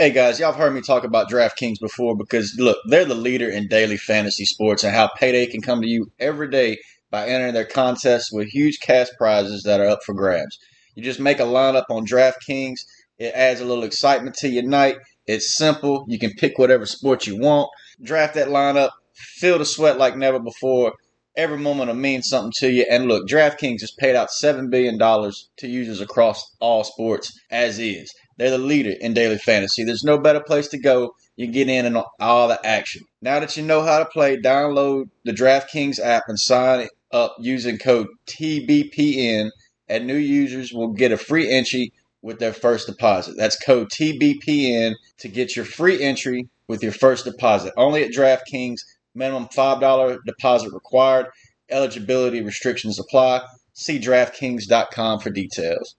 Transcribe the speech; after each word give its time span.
Hey 0.00 0.10
guys, 0.10 0.38
y'all 0.38 0.52
have 0.52 0.60
heard 0.60 0.74
me 0.74 0.80
talk 0.80 1.02
about 1.02 1.28
DraftKings 1.28 1.80
before 1.80 2.16
because 2.16 2.54
look, 2.56 2.78
they're 2.86 3.04
the 3.04 3.16
leader 3.16 3.50
in 3.50 3.66
daily 3.66 3.96
fantasy 3.96 4.44
sports 4.44 4.84
and 4.84 4.94
how 4.94 5.08
payday 5.08 5.46
can 5.46 5.60
come 5.60 5.82
to 5.82 5.88
you 5.88 6.12
every 6.20 6.48
day 6.48 6.78
by 7.10 7.26
entering 7.26 7.52
their 7.52 7.64
contests 7.64 8.30
with 8.32 8.46
huge 8.46 8.78
cash 8.78 9.08
prizes 9.18 9.64
that 9.64 9.80
are 9.80 9.88
up 9.88 10.04
for 10.06 10.14
grabs. 10.14 10.56
You 10.94 11.02
just 11.02 11.18
make 11.18 11.40
a 11.40 11.42
lineup 11.42 11.86
on 11.90 12.06
DraftKings. 12.06 12.76
It 13.18 13.34
adds 13.34 13.60
a 13.60 13.64
little 13.64 13.82
excitement 13.82 14.36
to 14.36 14.48
your 14.48 14.62
night. 14.62 14.98
It's 15.26 15.56
simple. 15.56 16.04
You 16.06 16.20
can 16.20 16.30
pick 16.34 16.58
whatever 16.58 16.86
sport 16.86 17.26
you 17.26 17.36
want. 17.36 17.68
Draft 18.00 18.34
that 18.34 18.50
lineup. 18.50 18.90
Feel 19.14 19.58
the 19.58 19.64
sweat 19.64 19.98
like 19.98 20.16
never 20.16 20.38
before. 20.38 20.92
Every 21.36 21.58
moment 21.58 21.88
will 21.88 21.96
mean 21.96 22.22
something 22.22 22.52
to 22.58 22.70
you. 22.70 22.86
And 22.88 23.06
look, 23.08 23.26
DraftKings 23.26 23.80
has 23.80 23.90
paid 23.98 24.14
out 24.14 24.28
$7 24.40 24.70
billion 24.70 24.96
to 24.96 25.66
users 25.66 26.00
across 26.00 26.54
all 26.60 26.84
sports 26.84 27.36
as 27.50 27.80
is. 27.80 28.14
They're 28.38 28.50
the 28.50 28.58
leader 28.58 28.94
in 29.00 29.14
daily 29.14 29.38
fantasy. 29.38 29.84
There's 29.84 30.04
no 30.04 30.18
better 30.18 30.40
place 30.40 30.68
to 30.68 30.78
go. 30.78 31.14
You 31.36 31.48
get 31.48 31.68
in 31.68 31.86
and 31.86 32.02
all 32.20 32.48
the 32.48 32.64
action. 32.64 33.02
Now 33.20 33.40
that 33.40 33.56
you 33.56 33.64
know 33.64 33.82
how 33.82 33.98
to 33.98 34.04
play, 34.06 34.36
download 34.36 35.10
the 35.24 35.32
DraftKings 35.32 36.00
app 36.00 36.24
and 36.28 36.38
sign 36.38 36.88
up 37.12 37.36
using 37.40 37.78
code 37.78 38.06
TBPN, 38.26 39.50
and 39.88 40.06
new 40.06 40.16
users 40.16 40.72
will 40.72 40.92
get 40.92 41.12
a 41.12 41.16
free 41.16 41.50
entry 41.50 41.92
with 42.22 42.38
their 42.38 42.52
first 42.52 42.86
deposit. 42.86 43.34
That's 43.36 43.58
code 43.58 43.90
TBPN 43.90 44.94
to 45.18 45.28
get 45.28 45.56
your 45.56 45.64
free 45.64 46.02
entry 46.02 46.48
with 46.68 46.82
your 46.82 46.92
first 46.92 47.24
deposit. 47.24 47.72
Only 47.76 48.04
at 48.04 48.12
DraftKings. 48.12 48.78
Minimum 49.14 49.48
$5 49.48 50.18
deposit 50.26 50.72
required. 50.72 51.26
Eligibility 51.70 52.40
restrictions 52.40 53.00
apply. 53.00 53.42
See 53.72 53.98
DraftKings.com 53.98 55.20
for 55.20 55.30
details. 55.30 55.96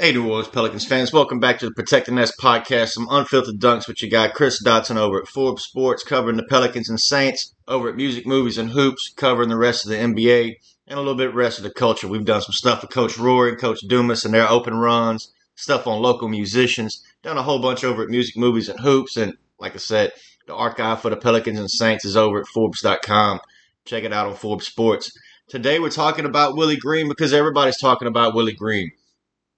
Hey, 0.00 0.12
New 0.12 0.28
Orleans 0.28 0.46
Pelicans 0.46 0.86
fans, 0.86 1.12
welcome 1.12 1.40
back 1.40 1.58
to 1.58 1.66
the 1.66 1.74
Protect 1.74 2.06
the 2.06 2.12
Nest 2.12 2.34
podcast. 2.40 2.90
Some 2.90 3.08
unfiltered 3.10 3.58
dunks 3.58 3.88
with 3.88 4.00
your 4.00 4.08
guy 4.08 4.28
Chris 4.28 4.62
Dotson 4.62 4.96
over 4.96 5.20
at 5.20 5.26
Forbes 5.26 5.64
Sports, 5.64 6.04
covering 6.04 6.36
the 6.36 6.44
Pelicans 6.44 6.88
and 6.88 7.00
Saints, 7.00 7.52
over 7.66 7.88
at 7.88 7.96
Music, 7.96 8.24
Movies, 8.24 8.58
and 8.58 8.70
Hoops, 8.70 9.12
covering 9.16 9.48
the 9.48 9.56
rest 9.56 9.84
of 9.84 9.90
the 9.90 9.96
NBA 9.96 10.54
and 10.86 10.96
a 10.96 11.02
little 11.02 11.16
bit 11.16 11.34
rest 11.34 11.58
of 11.58 11.64
the 11.64 11.72
culture. 11.72 12.06
We've 12.06 12.24
done 12.24 12.42
some 12.42 12.52
stuff 12.52 12.82
with 12.82 12.92
Coach 12.92 13.18
Rory 13.18 13.56
Coach 13.56 13.80
Dumas 13.88 14.24
and 14.24 14.32
their 14.32 14.48
open 14.48 14.74
runs, 14.74 15.32
stuff 15.56 15.88
on 15.88 16.00
local 16.00 16.28
musicians, 16.28 17.04
done 17.24 17.36
a 17.36 17.42
whole 17.42 17.60
bunch 17.60 17.82
over 17.82 18.04
at 18.04 18.08
Music, 18.08 18.36
Movies, 18.36 18.68
and 18.68 18.78
Hoops. 18.78 19.16
And 19.16 19.34
like 19.58 19.74
I 19.74 19.78
said, 19.78 20.12
the 20.46 20.54
archive 20.54 21.02
for 21.02 21.10
the 21.10 21.16
Pelicans 21.16 21.58
and 21.58 21.68
Saints 21.68 22.04
is 22.04 22.16
over 22.16 22.38
at 22.38 22.46
Forbes.com. 22.46 23.40
Check 23.84 24.04
it 24.04 24.12
out 24.12 24.28
on 24.28 24.36
Forbes 24.36 24.68
Sports. 24.68 25.10
Today 25.48 25.80
we're 25.80 25.90
talking 25.90 26.24
about 26.24 26.56
Willie 26.56 26.76
Green 26.76 27.08
because 27.08 27.32
everybody's 27.32 27.80
talking 27.80 28.06
about 28.06 28.36
Willie 28.36 28.54
Green. 28.54 28.92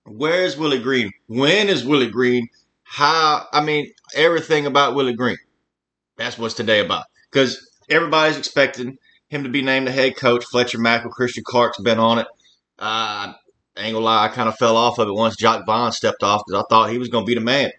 Where 0.05 0.45
is 0.45 0.57
Willie 0.57 0.81
Green? 0.81 1.11
When 1.27 1.69
is 1.69 1.85
Willie 1.85 2.11
Green? 2.11 2.49
How? 2.83 3.47
I 3.53 3.63
mean, 3.63 3.91
everything 4.15 4.67
about 4.67 4.95
Willie 4.95 5.15
Green. 5.15 5.37
That's 6.17 6.39
what's 6.39 6.55
today 6.55 6.81
about. 6.81 7.05
Because 7.31 7.59
everybody's 7.89 8.37
expecting 8.39 8.99
him 9.29 9.45
to 9.45 9.49
be 9.49 9.63
named 9.63 9.87
the 9.87 9.93
head 9.93 10.17
coach. 10.17 10.45
Fletcher 10.45 10.79
Mackel, 10.79 11.11
Christian 11.11 11.45
Clark's 11.47 11.81
been 11.81 11.99
on 11.99 12.19
it. 12.19 12.27
Uh, 12.79 13.33
ain't 13.77 13.95
gonna 13.95 14.05
lie, 14.05 14.25
I 14.25 14.29
kind 14.29 14.49
of 14.49 14.57
fell 14.57 14.77
off 14.77 14.99
of 14.99 15.09
it 15.09 15.15
once 15.15 15.37
Jacque 15.37 15.67
Vaughn 15.67 15.93
stepped 15.93 16.23
off 16.23 16.43
because 16.47 16.63
I 16.63 16.67
thought 16.69 16.91
he 16.91 16.99
was 16.99 17.09
gonna 17.09 17.25
be 17.27 17.35
the 17.35 17.41
man. 17.41 17.71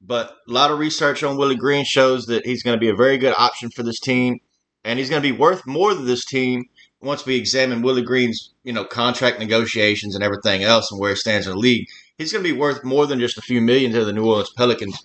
But 0.00 0.36
a 0.48 0.52
lot 0.52 0.70
of 0.70 0.78
research 0.78 1.22
on 1.22 1.36
Willie 1.36 1.56
Green 1.56 1.84
shows 1.84 2.26
that 2.26 2.44
he's 2.46 2.62
to 2.62 2.76
be 2.76 2.88
a 2.88 2.94
very 2.94 3.18
good 3.18 3.34
option 3.36 3.70
for 3.70 3.82
this 3.82 4.00
team, 4.00 4.40
and 4.86 5.00
he's 5.00 5.10
going 5.10 5.20
to 5.20 5.28
be 5.28 5.36
worth 5.36 5.66
more 5.66 5.92
to 5.92 6.00
this 6.00 6.24
team 6.24 6.64
once 7.00 7.26
we 7.26 7.36
examine 7.36 7.82
Willie 7.82 8.02
Green's, 8.02 8.54
you 8.62 8.72
know, 8.72 8.84
contract 8.84 9.40
negotiations 9.40 10.14
and 10.14 10.22
everything 10.22 10.62
else 10.62 10.90
and 10.90 11.00
where 11.00 11.10
he 11.10 11.16
stands 11.16 11.46
in 11.46 11.52
the 11.52 11.58
league, 11.58 11.86
he's 12.16 12.32
going 12.32 12.42
to 12.42 12.52
be 12.52 12.58
worth 12.58 12.84
more 12.84 13.06
than 13.06 13.18
just 13.18 13.36
a 13.36 13.42
few 13.42 13.60
million 13.60 13.92
to 13.92 14.04
the 14.04 14.12
New 14.12 14.24
Orleans 14.24 14.52
Pelicans. 14.56 14.96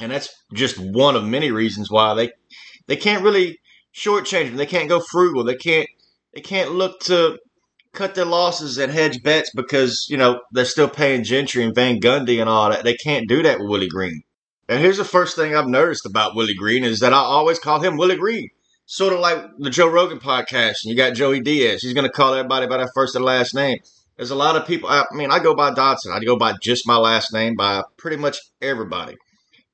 And 0.00 0.10
that's 0.10 0.28
just 0.52 0.76
one 0.78 1.14
of 1.14 1.24
many 1.24 1.50
reasons 1.50 1.90
why 1.90 2.14
they 2.14 2.30
they 2.88 2.96
can't 2.96 3.24
really 3.24 3.58
shortchange 3.94 4.48
him. 4.48 4.56
They 4.56 4.66
can't 4.66 4.88
go 4.88 5.00
frugal. 5.00 5.44
They 5.44 5.54
can't 5.54 5.88
they 6.34 6.40
can't 6.40 6.72
look 6.72 7.00
to 7.02 7.38
cut 7.92 8.14
their 8.14 8.26
losses 8.26 8.76
and 8.76 8.92
hedge 8.92 9.22
bets 9.22 9.50
because, 9.54 10.06
you 10.10 10.18
know, 10.18 10.40
they're 10.52 10.66
still 10.66 10.88
paying 10.88 11.24
Gentry 11.24 11.64
and 11.64 11.74
Van 11.74 11.98
Gundy 11.98 12.40
and 12.40 12.50
all 12.50 12.70
that. 12.70 12.84
They 12.84 12.94
can't 12.94 13.28
do 13.28 13.42
that 13.44 13.58
with 13.58 13.70
Willie 13.70 13.88
Green. 13.88 14.22
And 14.68 14.80
here's 14.80 14.98
the 14.98 15.04
first 15.04 15.36
thing 15.36 15.54
I've 15.54 15.68
noticed 15.68 16.04
about 16.04 16.34
Willie 16.34 16.54
Green 16.54 16.84
is 16.84 16.98
that 16.98 17.14
I 17.14 17.18
always 17.18 17.58
call 17.58 17.80
him 17.80 17.96
Willie 17.96 18.16
Green 18.16 18.50
sort 18.86 19.12
of 19.12 19.20
like 19.20 19.44
the 19.58 19.70
Joe 19.70 19.88
Rogan 19.88 20.18
podcast, 20.18 20.84
and 20.84 20.90
you 20.90 20.96
got 20.96 21.14
Joey 21.14 21.40
Diaz. 21.40 21.82
He's 21.82 21.92
going 21.92 22.06
to 22.06 22.12
call 22.12 22.34
everybody 22.34 22.66
by 22.66 22.78
their 22.78 22.90
first 22.94 23.14
and 23.14 23.24
last 23.24 23.54
name. 23.54 23.78
There's 24.16 24.30
a 24.30 24.36
lot 24.36 24.56
of 24.56 24.66
people. 24.66 24.88
I 24.88 25.04
mean, 25.12 25.30
I 25.30 25.40
go 25.40 25.54
by 25.54 25.72
Dotson. 25.72 26.12
I 26.12 26.20
go 26.24 26.38
by 26.38 26.54
just 26.62 26.86
my 26.86 26.96
last 26.96 27.32
name 27.34 27.54
by 27.54 27.82
pretty 27.98 28.16
much 28.16 28.38
everybody. 28.62 29.16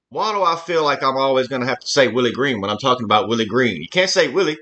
Why 0.08 0.32
do 0.32 0.42
I 0.42 0.56
feel 0.56 0.82
like 0.84 1.02
I'm 1.02 1.16
always 1.16 1.48
going 1.48 1.62
to 1.62 1.68
have 1.68 1.78
to 1.78 1.86
say 1.86 2.08
Willie 2.08 2.32
Green 2.32 2.60
when 2.60 2.70
I'm 2.70 2.78
talking 2.78 3.04
about 3.04 3.28
Willie 3.28 3.46
Green? 3.46 3.76
You 3.80 3.88
can't 3.90 4.10
say 4.10 4.28
Willie. 4.28 4.58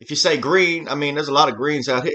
If 0.00 0.10
you 0.10 0.16
say 0.16 0.36
Green, 0.38 0.88
I 0.88 0.94
mean, 0.96 1.14
there's 1.14 1.28
a 1.28 1.32
lot 1.32 1.48
of 1.48 1.56
Greens 1.56 1.88
out 1.88 2.04
here. 2.04 2.12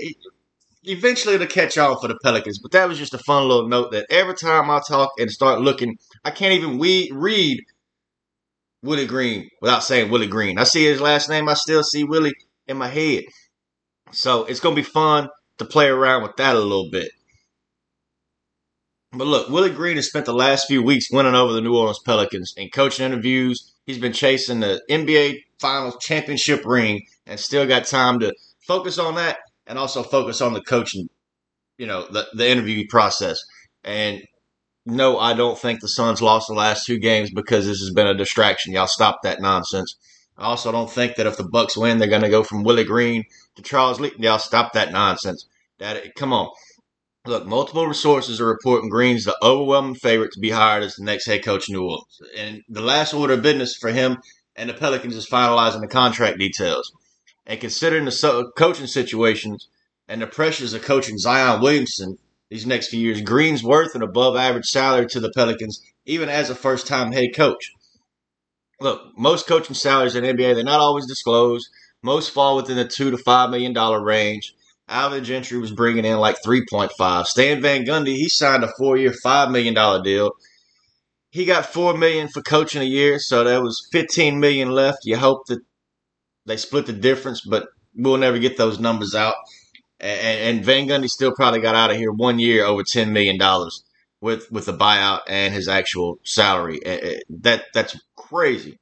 Eventually, 0.84 1.36
it'll 1.36 1.48
catch 1.48 1.78
on 1.78 1.98
for 2.00 2.08
the 2.08 2.20
Pelicans. 2.24 2.60
But 2.60 2.72
that 2.74 2.90
was 2.90 2.98
just 3.00 3.14
a 3.14 3.20
fun 3.20 3.48
little 3.48 3.68
note 3.68 3.92
that 3.92 4.06
every 4.10 4.36
time 4.36 4.70
I 4.70 4.82
talk 4.88 5.12
and 5.18 5.32
start 5.32 5.62
looking, 5.62 5.98
I 6.24 6.32
can't 6.32 6.54
even 6.54 6.78
we- 6.78 7.10
read 7.14 7.60
Willie 8.86 9.08
Green 9.08 9.50
without 9.62 9.84
saying 9.84 10.10
Willie 10.10 10.28
Green. 10.28 10.58
I 10.58 10.64
see 10.64 10.86
his 10.86 11.02
last 11.02 11.30
name, 11.30 11.50
I 11.50 11.56
still 11.56 11.84
see 11.84 12.04
Willie 12.04 12.34
in 12.68 12.78
my 12.78 12.88
head. 12.88 13.24
So 14.12 14.46
it's 14.46 14.60
going 14.60 14.76
to 14.76 14.82
be 14.82 14.88
fun 14.88 15.30
to 15.58 15.66
play 15.66 15.88
around 15.88 16.24
with 16.24 16.36
that 16.38 16.56
a 16.56 16.60
little 16.60 16.90
bit. 16.92 17.12
But 19.12 19.28
look, 19.28 19.50
Willie 19.50 19.72
Green 19.72 19.96
has 19.96 20.08
spent 20.08 20.26
the 20.26 20.34
last 20.34 20.68
few 20.68 20.84
weeks 20.84 21.12
winning 21.12 21.36
over 21.36 21.54
the 21.54 21.62
New 21.62 21.76
Orleans 21.76 22.00
Pelicans 22.06 22.54
in 22.58 22.70
coaching 22.70 23.06
interviews. 23.06 23.74
He's 23.86 23.98
been 23.98 24.14
chasing 24.14 24.60
the 24.60 24.82
NBA 24.90 25.44
Finals 25.60 25.98
championship 26.02 26.66
ring 26.66 27.02
and 27.26 27.40
still 27.40 27.66
got 27.66 27.86
time 27.86 28.20
to 28.20 28.34
focus 28.68 28.98
on 29.00 29.16
that 29.16 29.38
and 29.68 29.80
also 29.80 30.04
focus 30.04 30.42
on 30.42 30.54
the 30.54 30.62
coaching, 30.62 31.08
you 31.78 31.88
know, 31.88 32.06
the, 32.12 32.28
the 32.34 32.50
interview 32.50 32.86
process. 32.90 33.40
And 33.84 34.22
no, 34.86 35.18
I 35.18 35.34
don't 35.34 35.58
think 35.58 35.82
the 35.82 35.88
Suns 35.88 36.22
lost 36.22 36.48
the 36.48 36.54
last 36.54 36.86
two 36.86 37.00
games 37.00 37.32
because 37.32 37.66
this 37.66 37.80
has 37.80 37.92
been 37.92 38.08
a 38.08 38.14
distraction. 38.14 38.74
Y'all 38.74 38.88
stop 38.88 39.22
that 39.24 39.42
nonsense. 39.42 39.96
I 40.38 40.46
also 40.46 40.72
don't 40.72 40.92
think 40.92 41.16
that 41.16 41.26
if 41.26 41.38
the 41.38 41.48
Bucks 41.48 41.78
win, 41.78 41.98
they're 41.98 42.08
going 42.08 42.22
to 42.22 42.30
go 42.30 42.44
from 42.44 42.64
Willie 42.64 42.84
Green 42.84 43.24
to 43.56 43.62
Charles 43.62 44.00
Lee. 44.00 44.12
Y'all 44.18 44.38
stop 44.38 44.74
that 44.74 44.92
nonsense. 44.92 45.48
That 45.80 46.14
come 46.16 46.34
on. 46.34 46.50
Look, 47.26 47.48
multiple 47.48 47.88
resources 47.88 48.40
are 48.40 48.46
reporting 48.46 48.90
Green's 48.90 49.26
the 49.26 49.36
overwhelming 49.42 49.96
favorite 49.96 50.32
to 50.34 50.40
be 50.40 50.52
hired 50.52 50.84
as 50.84 50.96
the 50.96 51.04
next 51.04 51.26
head 51.26 51.44
coach 51.44 51.68
in 51.68 51.74
New 51.74 51.84
Orleans. 51.84 52.22
And 52.38 52.62
the 52.70 52.82
last 52.82 53.14
order 53.14 53.34
of 53.34 53.42
business 53.42 53.76
for 53.76 53.90
him 53.90 54.18
and 54.56 54.70
the 54.70 54.76
Pelicans 54.76 55.16
is 55.16 55.28
finalizing 55.28 55.82
the 55.82 55.88
contract 55.88 56.38
details. 56.38 56.92
And 57.48 57.60
considering 57.60 58.06
the 58.06 58.52
coaching 58.56 58.88
situations 58.88 59.68
and 60.08 60.22
the 60.22 60.28
pressures 60.28 60.74
of 60.74 60.84
coaching 60.84 61.18
Zion 61.18 61.62
Williamson 61.62 62.20
these 62.50 62.66
next 62.66 62.88
few 62.88 63.00
years. 63.00 63.22
Green's 63.22 63.64
worth 63.64 63.96
an 63.96 64.02
above 64.02 64.36
average 64.36 64.66
salary 64.66 65.08
to 65.08 65.20
the 65.20 65.32
Pelicans, 65.36 65.82
even 66.06 66.30
as 66.30 66.50
a 66.50 66.56
first 66.56 66.88
time 66.88 67.12
head 67.12 67.30
coach. 67.36 67.72
Look, 68.80 69.18
most 69.18 69.48
coaching 69.48 69.76
salaries 69.76 70.16
in 70.16 70.24
NBA, 70.24 70.56
they're 70.56 70.64
not 70.64 70.82
always 70.82 71.08
disclosed. 71.08 71.68
Most 72.04 72.32
fall 72.32 72.56
within 72.56 72.78
the 72.78 72.88
two 72.88 73.10
to 73.12 73.18
five 73.18 73.50
million 73.50 73.74
dollar 73.74 74.04
range. 74.04 74.54
Alvin 74.88 75.24
Gentry 75.24 75.58
was 75.58 75.72
bringing 75.72 76.06
in 76.06 76.18
like 76.20 76.38
3.5. 76.46 77.26
Stan 77.26 77.60
Van 77.60 77.86
Gundy, 77.86 78.14
he 78.14 78.30
signed 78.30 78.64
a 78.64 78.72
four 78.78 78.98
year, 78.98 79.12
$5 79.26 79.52
million 79.52 79.74
deal. 80.04 80.34
He 81.32 81.46
got 81.46 81.66
4 81.66 81.98
million 81.98 82.28
for 82.28 82.44
coaching 82.44 82.84
a 82.84 82.86
year, 82.86 83.18
so 83.18 83.44
there 83.44 83.64
was 83.64 83.88
15 83.92 84.40
million 84.40 84.70
left. 84.70 85.00
You 85.04 85.18
hope 85.18 85.48
that 85.48 85.62
they 86.46 86.58
split 86.58 86.86
the 86.86 86.94
difference, 86.94 87.42
but 87.42 87.68
we'll 87.96 88.18
never 88.18 88.38
get 88.38 88.58
those 88.58 88.80
numbers 88.80 89.16
out 89.16 89.34
and, 90.06 90.58
and 90.58 90.66
Van 90.66 90.88
Gundy 90.88 91.10
still 91.10 91.34
probably 91.34 91.62
got 91.62 91.76
out 91.76 91.92
of 91.92 91.98
here 91.98 92.12
one 92.12 92.40
year 92.40 92.66
over 92.66 92.84
ten 92.84 93.12
million 93.12 93.38
dollars 93.38 93.84
with 94.22 94.52
with 94.52 94.66
the 94.66 94.74
buyout 94.74 95.22
and 95.28 95.54
his 95.54 95.68
actual 95.68 96.20
salary. 96.24 96.80
That 97.30 97.66
that's 97.74 98.00
crazy. 98.16 98.78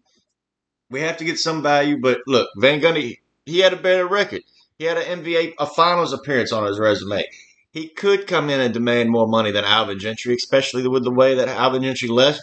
We 0.90 1.02
have 1.02 1.18
to 1.18 1.26
get 1.26 1.40
some 1.40 1.64
value, 1.64 1.98
but 2.00 2.20
look, 2.28 2.50
Van 2.58 2.82
Gundy 2.82 3.18
he 3.46 3.60
had 3.60 3.74
a 3.74 3.78
better 3.78 4.08
record. 4.08 4.44
He 4.78 4.86
had 4.86 4.98
an 4.98 5.24
NBA 5.24 5.54
a 5.60 5.66
Finals 5.66 6.14
appearance 6.14 6.52
on 6.52 6.66
his 6.66 6.80
resume. 6.80 7.24
He 7.72 7.88
could 7.88 8.28
come 8.28 8.50
in 8.50 8.60
and 8.60 8.74
demand 8.74 9.10
more 9.10 9.28
money 9.28 9.52
than 9.52 9.64
Alvin 9.66 10.00
Gentry, 10.00 10.36
especially 10.36 10.88
with 10.88 11.04
the 11.04 11.12
way 11.12 11.36
that 11.36 11.48
Alvin 11.48 11.84
Gentry 11.84 12.10
left 12.10 12.42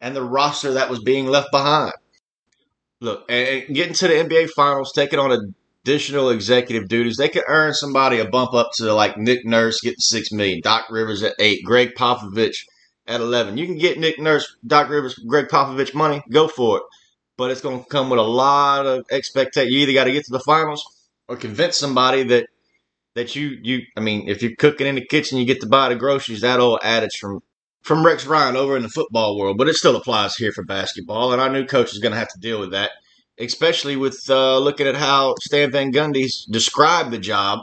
and 0.00 0.14
the 0.14 0.22
roster 0.22 0.72
that 0.74 0.90
was 0.90 1.02
being 1.02 1.26
left 1.26 1.50
behind. 1.50 1.94
Look, 3.00 3.24
and 3.28 3.74
getting 3.74 3.94
to 3.94 4.08
the 4.08 4.14
NBA 4.14 4.50
Finals, 4.50 4.92
taking 4.94 5.18
on 5.18 5.32
a 5.32 5.38
additional 5.88 6.28
executive 6.28 6.86
duties. 6.86 7.16
They 7.16 7.30
could 7.30 7.44
earn 7.48 7.72
somebody 7.72 8.18
a 8.18 8.28
bump 8.28 8.52
up 8.52 8.70
to 8.74 8.92
like 8.92 9.16
Nick 9.16 9.46
Nurse 9.46 9.80
getting 9.80 9.98
six 9.98 10.30
million, 10.30 10.60
Doc 10.62 10.86
Rivers 10.90 11.22
at 11.22 11.34
eight, 11.38 11.64
Gregg 11.64 11.94
Popovich 11.94 12.66
at 13.06 13.22
eleven. 13.22 13.56
You 13.56 13.64
can 13.64 13.78
get 13.78 13.98
Nick 13.98 14.18
Nurse, 14.18 14.56
Doc 14.66 14.90
Rivers, 14.90 15.14
Gregg 15.14 15.48
Popovich 15.48 15.94
money, 15.94 16.22
go 16.30 16.46
for 16.46 16.78
it. 16.78 16.82
But 17.38 17.50
it's 17.50 17.60
going 17.62 17.82
to 17.82 17.88
come 17.88 18.10
with 18.10 18.18
a 18.18 18.22
lot 18.22 18.84
of 18.84 19.06
expectation. 19.10 19.72
You 19.72 19.80
either 19.80 19.94
got 19.94 20.04
to 20.04 20.12
get 20.12 20.24
to 20.26 20.32
the 20.32 20.40
finals 20.40 20.84
or 21.28 21.36
convince 21.36 21.76
somebody 21.76 22.24
that 22.24 22.48
that 23.14 23.34
you 23.34 23.58
you 23.62 23.82
I 23.96 24.00
mean, 24.00 24.28
if 24.28 24.42
you're 24.42 24.56
cooking 24.58 24.86
in 24.86 24.96
the 24.96 25.06
kitchen, 25.06 25.38
you 25.38 25.46
get 25.46 25.62
to 25.62 25.68
buy 25.68 25.88
the 25.88 25.94
groceries. 25.94 26.42
That 26.42 26.60
old 26.60 26.80
adage 26.82 27.16
from 27.18 27.40
from 27.82 28.04
Rex 28.04 28.26
Ryan 28.26 28.56
over 28.56 28.76
in 28.76 28.82
the 28.82 28.88
football 28.90 29.38
world, 29.38 29.56
but 29.56 29.68
it 29.68 29.74
still 29.76 29.96
applies 29.96 30.36
here 30.36 30.52
for 30.52 30.64
basketball. 30.64 31.32
And 31.32 31.40
our 31.40 31.48
new 31.48 31.64
coach 31.64 31.92
is 31.92 31.98
going 32.00 32.12
to 32.12 32.18
have 32.18 32.32
to 32.32 32.40
deal 32.40 32.60
with 32.60 32.72
that, 32.72 32.90
especially 33.38 33.96
with 33.96 34.18
uh, 34.28 34.58
looking 34.58 34.86
at 34.86 34.96
how 34.96 35.34
Stan 35.40 35.70
Van 35.70 35.92
Gundy's 35.92 36.44
described 36.44 37.10
the 37.10 37.18
job. 37.18 37.60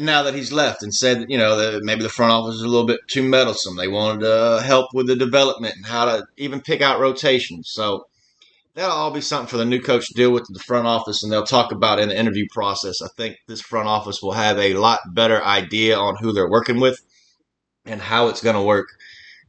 Now 0.00 0.22
that 0.22 0.34
he's 0.34 0.52
left 0.52 0.84
and 0.84 0.94
said, 0.94 1.26
you 1.28 1.36
know, 1.36 1.56
that 1.56 1.82
maybe 1.82 2.04
the 2.04 2.08
front 2.08 2.32
office 2.32 2.54
is 2.54 2.62
a 2.62 2.68
little 2.68 2.86
bit 2.86 3.00
too 3.08 3.22
meddlesome. 3.22 3.76
They 3.76 3.88
wanted 3.88 4.20
to 4.20 4.62
help 4.64 4.94
with 4.94 5.08
the 5.08 5.16
development 5.16 5.74
and 5.74 5.86
how 5.86 6.04
to 6.04 6.24
even 6.36 6.60
pick 6.60 6.80
out 6.80 7.00
rotations. 7.00 7.70
So 7.72 8.06
that'll 8.74 8.94
all 8.94 9.10
be 9.10 9.20
something 9.20 9.48
for 9.48 9.56
the 9.56 9.64
new 9.64 9.80
coach 9.80 10.06
to 10.06 10.14
deal 10.14 10.30
with 10.30 10.46
the 10.48 10.60
front 10.60 10.86
office, 10.86 11.24
and 11.24 11.32
they'll 11.32 11.42
talk 11.42 11.72
about 11.72 11.98
in 11.98 12.10
the 12.10 12.18
interview 12.18 12.46
process. 12.52 13.02
I 13.02 13.08
think 13.16 13.38
this 13.48 13.60
front 13.60 13.88
office 13.88 14.22
will 14.22 14.32
have 14.32 14.56
a 14.58 14.74
lot 14.74 15.00
better 15.14 15.44
idea 15.44 15.98
on 15.98 16.14
who 16.20 16.32
they're 16.32 16.50
working 16.50 16.78
with 16.78 17.00
and 17.84 18.00
how 18.00 18.28
it's 18.28 18.42
going 18.42 18.54
to 18.54 18.62
work 18.62 18.86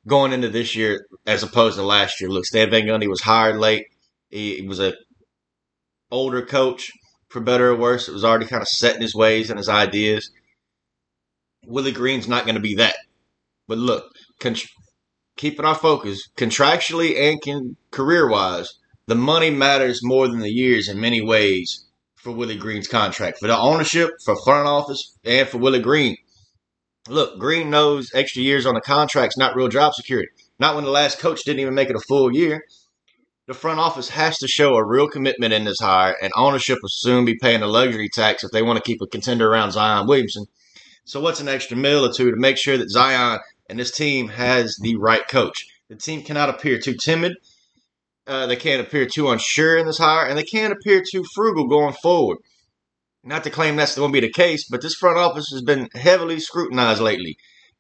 going 0.07 0.33
into 0.33 0.49
this 0.49 0.75
year 0.75 1.05
as 1.27 1.43
opposed 1.43 1.77
to 1.77 1.83
last 1.83 2.19
year. 2.19 2.29
Look, 2.31 2.45
Stan 2.45 2.71
Van 2.71 2.85
Gundy 2.85 3.07
was 3.07 3.21
hired 3.21 3.57
late. 3.57 3.85
He, 4.29 4.65
was 4.67 4.79
a 4.79 4.93
older 6.11 6.45
coach, 6.45 6.91
for 7.29 7.39
better 7.41 7.71
or 7.71 7.75
worse. 7.75 8.07
It 8.07 8.13
was 8.13 8.23
already 8.23 8.45
kind 8.45 8.61
of 8.61 8.67
set 8.67 8.95
in 8.95 9.01
his 9.01 9.15
ways 9.15 9.49
and 9.49 9.57
his 9.57 9.69
ideas. 9.69 10.31
Willie 11.65 11.91
Green's 11.91 12.27
not 12.27 12.45
going 12.45 12.55
to 12.55 12.61
be 12.61 12.75
that. 12.75 12.95
But 13.67 13.77
look, 13.77 14.05
keeping 15.37 15.65
our 15.65 15.75
focus 15.75 16.27
contractually 16.35 17.19
and 17.19 17.75
career 17.91 18.27
wise, 18.27 18.73
the 19.07 19.15
money 19.15 19.49
matters 19.49 19.99
more 20.03 20.27
than 20.27 20.39
the 20.39 20.51
years 20.51 20.89
in 20.89 20.99
many 20.99 21.21
ways 21.21 21.85
for 22.15 22.31
Willie 22.31 22.57
Green's 22.57 22.87
contract. 22.87 23.39
For 23.39 23.47
the 23.47 23.57
ownership, 23.57 24.09
for 24.25 24.35
front 24.43 24.67
office, 24.67 25.15
and 25.23 25.47
for 25.47 25.57
Willie 25.57 25.79
Green. 25.79 26.17
Look, 27.07 27.39
Green 27.39 27.69
knows 27.69 28.11
extra 28.13 28.41
years 28.41 28.65
on 28.65 28.75
the 28.75 28.81
contract's 28.81 29.37
not 29.37 29.55
real 29.55 29.67
job 29.67 29.93
security. 29.93 30.29
Not 30.59 30.75
when 30.75 30.83
the 30.83 30.91
last 30.91 31.19
coach 31.19 31.43
didn't 31.43 31.61
even 31.61 31.73
make 31.73 31.89
it 31.89 31.95
a 31.95 32.03
full 32.07 32.33
year. 32.33 32.63
The 33.49 33.55
front 33.55 33.79
office 33.79 34.09
has 34.09 34.37
to 34.37 34.47
show 34.47 34.75
a 34.75 34.85
real 34.85 35.07
commitment 35.07 35.53
in 35.53 35.63
this 35.63 35.79
hire, 35.79 36.15
and 36.21 36.31
ownership 36.35 36.77
will 36.83 36.89
soon 36.91 37.25
be 37.25 37.33
paying 37.33 37.63
a 37.63 37.67
luxury 37.67 38.07
tax 38.07 38.43
if 38.43 38.51
they 38.51 38.61
want 38.61 38.77
to 38.77 38.83
keep 38.87 39.01
a 39.01 39.07
contender 39.07 39.49
around 39.49 39.71
Zion 39.71 40.05
Williamson. 40.05 40.45
So, 41.03 41.19
what's 41.19 41.39
an 41.39 41.47
extra 41.47 41.75
mill 41.75 42.05
or 42.05 42.13
two 42.13 42.29
to 42.29 42.37
make 42.37 42.57
sure 42.57 42.77
that 42.77 42.91
Zion 42.91 43.39
and 43.67 43.79
this 43.79 43.89
team 43.89 44.27
has 44.27 44.77
the 44.79 44.97
right 44.97 45.27
coach? 45.27 45.65
The 45.89 45.95
team 45.95 46.21
cannot 46.21 46.49
appear 46.49 46.77
too 46.77 46.93
timid. 47.03 47.37
Uh, 48.27 48.45
they 48.45 48.55
can't 48.55 48.85
appear 48.85 49.07
too 49.07 49.31
unsure 49.31 49.77
in 49.77 49.87
this 49.87 49.97
hire, 49.97 50.27
and 50.27 50.37
they 50.37 50.43
can't 50.43 50.71
appear 50.71 51.01
too 51.01 51.25
frugal 51.33 51.67
going 51.67 51.95
forward. 52.03 52.37
Not 53.23 53.43
to 53.45 53.49
claim 53.49 53.77
that's 53.77 53.95
going 53.95 54.11
to 54.11 54.21
be 54.21 54.27
the 54.27 54.31
case, 54.31 54.67
but 54.69 54.83
this 54.83 54.93
front 54.93 55.17
office 55.17 55.49
has 55.49 55.63
been 55.63 55.89
heavily 55.95 56.39
scrutinized 56.39 57.01
lately. 57.01 57.35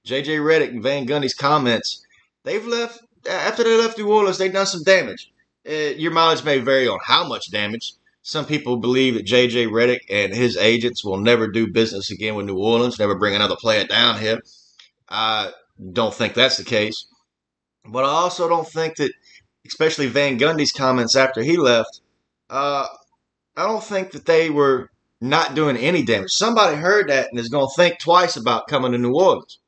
JJ 0.07 0.39
Redick 0.39 0.69
and 0.69 0.81
Van 0.81 1.05
Gundy's 1.05 1.35
comments, 1.35 2.03
they've 2.43 2.65
left, 2.65 3.01
after 3.29 3.63
they 3.63 3.77
left 3.77 3.99
New 3.99 4.11
Orleans, 4.11 4.39
they've 4.39 4.51
done 4.51 4.65
some 4.65 4.81
damage. 4.81 5.29
Uh, 5.69 5.93
your 5.97 6.11
mileage 6.11 6.43
may 6.43 6.57
vary 6.57 6.87
on 6.87 6.99
how 7.03 7.27
much 7.27 7.51
damage. 7.51 7.93
Some 8.23 8.45
people 8.45 8.77
believe 8.77 9.13
that 9.13 9.25
JJ 9.25 9.67
Redick 9.67 10.01
and 10.09 10.33
his 10.33 10.57
agents 10.57 11.05
will 11.05 11.17
never 11.17 11.47
do 11.47 11.71
business 11.71 12.09
again 12.09 12.35
with 12.35 12.47
New 12.47 12.57
Orleans, 12.57 12.97
never 12.97 13.17
bring 13.17 13.35
another 13.35 13.55
player 13.55 13.85
down 13.85 14.19
here. 14.19 14.41
I 15.07 15.51
don't 15.93 16.13
think 16.13 16.33
that's 16.33 16.57
the 16.57 16.63
case. 16.63 17.05
But 17.85 18.03
I 18.03 18.09
also 18.09 18.49
don't 18.49 18.67
think 18.67 18.97
that, 18.97 19.11
especially 19.65 20.07
Van 20.07 20.39
Gundy's 20.39 20.71
comments 20.71 21.15
after 21.15 21.41
he 21.43 21.57
left, 21.57 22.01
uh, 22.49 22.87
I 23.55 23.63
don't 23.67 23.83
think 23.83 24.11
that 24.11 24.25
they 24.25 24.49
were 24.49 24.89
not 25.21 25.53
doing 25.53 25.77
any 25.77 26.03
damage. 26.03 26.31
Somebody 26.31 26.77
heard 26.77 27.09
that 27.09 27.29
and 27.29 27.39
is 27.39 27.49
going 27.49 27.67
to 27.67 27.75
think 27.75 27.99
twice 27.99 28.35
about 28.35 28.67
coming 28.67 28.91
to 28.91 28.97
New 28.97 29.13
Orleans. 29.13 29.59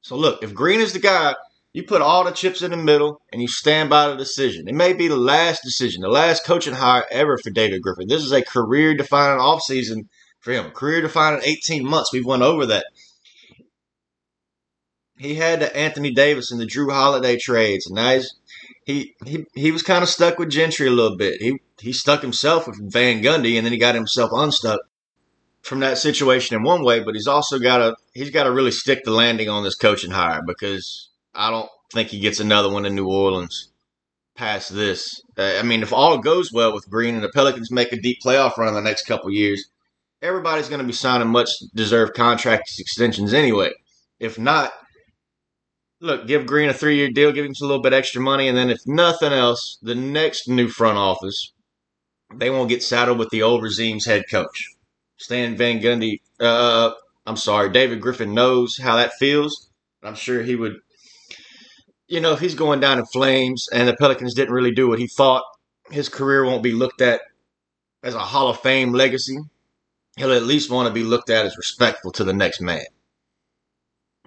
So 0.00 0.16
look, 0.16 0.42
if 0.42 0.54
Green 0.54 0.80
is 0.80 0.92
the 0.92 0.98
guy, 0.98 1.34
you 1.74 1.82
put 1.82 2.00
all 2.00 2.24
the 2.24 2.30
chips 2.30 2.62
in 2.62 2.70
the 2.70 2.76
middle 2.76 3.20
and 3.32 3.42
you 3.42 3.48
stand 3.48 3.90
by 3.90 4.08
the 4.08 4.16
decision. 4.16 4.68
It 4.68 4.76
may 4.76 4.92
be 4.92 5.08
the 5.08 5.16
last 5.16 5.62
decision, 5.64 6.02
the 6.02 6.08
last 6.08 6.46
coaching 6.46 6.74
hire 6.74 7.04
ever 7.10 7.36
for 7.36 7.50
David 7.50 7.82
Griffin. 7.82 8.06
This 8.06 8.22
is 8.22 8.32
a 8.32 8.44
career 8.44 8.94
defining 8.94 9.40
offseason 9.40 10.06
for 10.38 10.52
him. 10.52 10.70
Career 10.70 11.02
defining 11.02 11.40
18 11.42 11.84
months. 11.84 12.12
We've 12.12 12.24
went 12.24 12.44
over 12.44 12.64
that. 12.66 12.86
He 15.18 15.34
had 15.34 15.60
the 15.60 15.76
Anthony 15.76 16.12
Davis 16.12 16.52
and 16.52 16.60
the 16.60 16.66
Jrue 16.66 16.92
Holiday 16.92 17.38
trades, 17.38 17.86
and 17.86 17.96
now 17.96 18.20
he 18.84 19.14
he 19.24 19.46
he 19.54 19.70
was 19.70 19.82
kind 19.82 20.02
of 20.02 20.08
stuck 20.08 20.38
with 20.38 20.50
Gentry 20.50 20.86
a 20.86 20.90
little 20.90 21.16
bit. 21.16 21.40
He 21.40 21.60
he 21.80 21.92
stuck 21.92 22.20
himself 22.20 22.66
with 22.66 22.92
Van 22.92 23.22
Gundy, 23.22 23.56
and 23.56 23.64
then 23.64 23.72
he 23.72 23.78
got 23.78 23.94
himself 23.94 24.30
unstuck 24.32 24.80
from 25.62 25.80
that 25.80 25.98
situation 25.98 26.56
in 26.56 26.62
one 26.64 26.84
way. 26.84 27.00
But 27.00 27.14
he's 27.14 27.28
also 27.28 27.58
got 27.58 27.78
to 27.78 27.96
he's 28.12 28.30
got 28.30 28.44
to 28.44 28.52
really 28.52 28.72
stick 28.72 29.04
the 29.04 29.12
landing 29.12 29.48
on 29.48 29.62
this 29.62 29.76
coaching 29.76 30.10
hire 30.10 30.42
because 30.44 31.08
I 31.34 31.50
don't 31.50 31.68
think 31.92 32.08
he 32.08 32.20
gets 32.20 32.40
another 32.40 32.70
one 32.70 32.86
in 32.86 32.94
New 32.94 33.08
Orleans 33.08 33.70
past 34.36 34.74
this. 34.74 35.20
Uh, 35.36 35.54
I 35.58 35.62
mean, 35.62 35.82
if 35.82 35.92
all 35.92 36.18
goes 36.18 36.52
well 36.52 36.72
with 36.72 36.90
Green 36.90 37.14
and 37.14 37.24
the 37.24 37.30
Pelicans 37.32 37.70
make 37.70 37.92
a 37.92 38.00
deep 38.00 38.18
playoff 38.24 38.56
run 38.56 38.68
in 38.68 38.74
the 38.74 38.80
next 38.80 39.06
couple 39.06 39.30
years, 39.30 39.70
everybody's 40.22 40.68
going 40.68 40.80
to 40.80 40.86
be 40.86 40.92
signing 40.92 41.28
much 41.28 41.50
deserved 41.74 42.14
contract 42.14 42.70
extensions 42.78 43.34
anyway. 43.34 43.70
If 44.18 44.38
not, 44.38 44.72
look, 46.00 46.26
give 46.26 46.46
Green 46.46 46.68
a 46.68 46.74
three 46.74 46.96
year 46.96 47.10
deal, 47.10 47.32
give 47.32 47.44
him 47.44 47.54
a 47.60 47.64
little 47.64 47.82
bit 47.82 47.92
extra 47.92 48.20
money, 48.20 48.48
and 48.48 48.56
then 48.56 48.70
if 48.70 48.78
nothing 48.86 49.32
else, 49.32 49.78
the 49.82 49.94
next 49.94 50.48
new 50.48 50.68
front 50.68 50.98
office, 50.98 51.52
they 52.34 52.50
won't 52.50 52.68
get 52.68 52.82
saddled 52.82 53.18
with 53.18 53.30
the 53.30 53.42
old 53.42 53.62
regime's 53.62 54.06
head 54.06 54.24
coach. 54.30 54.70
Stan 55.16 55.56
Van 55.56 55.80
Gundy, 55.80 56.20
uh, 56.40 56.90
I'm 57.26 57.36
sorry, 57.36 57.70
David 57.70 58.00
Griffin 58.00 58.34
knows 58.34 58.78
how 58.78 58.96
that 58.96 59.12
feels. 59.14 59.70
I'm 60.02 60.14
sure 60.14 60.42
he 60.42 60.56
would, 60.56 60.76
you 62.08 62.20
know, 62.20 62.32
if 62.32 62.40
he's 62.40 62.54
going 62.54 62.80
down 62.80 62.98
in 62.98 63.06
flames 63.06 63.68
and 63.72 63.88
the 63.88 63.96
Pelicans 63.96 64.34
didn't 64.34 64.54
really 64.54 64.72
do 64.72 64.88
what 64.88 64.98
he 64.98 65.06
thought, 65.06 65.42
his 65.90 66.08
career 66.08 66.44
won't 66.44 66.62
be 66.62 66.72
looked 66.72 67.00
at 67.00 67.20
as 68.02 68.14
a 68.14 68.20
Hall 68.20 68.48
of 68.48 68.60
Fame 68.60 68.92
legacy. 68.92 69.38
He'll 70.16 70.32
at 70.32 70.44
least 70.44 70.70
want 70.70 70.86
to 70.86 70.94
be 70.94 71.02
looked 71.02 71.30
at 71.30 71.46
as 71.46 71.56
respectful 71.56 72.12
to 72.12 72.24
the 72.24 72.32
next 72.32 72.60
man. 72.60 72.84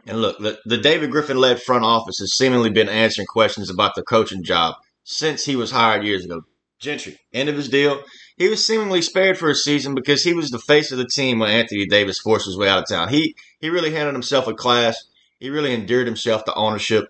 And 0.06 0.21
look, 0.21 0.39
the, 0.39 0.59
the 0.65 0.77
David 0.77 1.12
Griffin 1.12 1.38
led 1.38 1.62
front 1.62 1.83
office 1.83 2.19
has 2.19 2.35
seemingly 2.35 2.69
been 2.69 2.89
answering 2.89 3.27
questions 3.27 3.69
about 3.69 3.95
the 3.95 4.03
coaching 4.03 4.44
job 4.44 4.75
since 5.03 5.45
he 5.45 5.56
was 5.56 5.71
hired 5.71 6.06
years 6.06 6.25
ago. 6.25 6.41
Gentry, 6.79 7.19
end 7.33 7.50
of 7.50 7.56
his 7.56 7.69
deal. 7.69 8.03
He 8.38 8.50
was 8.50 8.65
seemingly 8.65 9.01
spared 9.01 9.38
for 9.38 9.50
a 9.50 9.56
season 9.56 9.95
because 9.95 10.24
he 10.24 10.34
was 10.34 10.50
the 10.50 10.60
face 10.60 10.91
of 10.91 11.00
the 11.00 11.07
team 11.07 11.39
when 11.39 11.50
Anthony 11.50 11.88
Davis 11.88 12.19
forced 12.19 12.46
his 12.46 12.57
way 12.57 12.69
out 12.69 12.79
of 12.79 12.88
town. 12.88 13.10
He 13.10 13.36
he 13.60 13.69
really 13.69 13.91
handled 13.91 14.13
himself 14.13 14.48
a 14.48 14.53
class. 14.53 14.96
He 15.39 15.50
really 15.50 15.74
endeared 15.74 16.05
himself 16.05 16.46
to 16.46 16.53
ownership. 16.53 17.07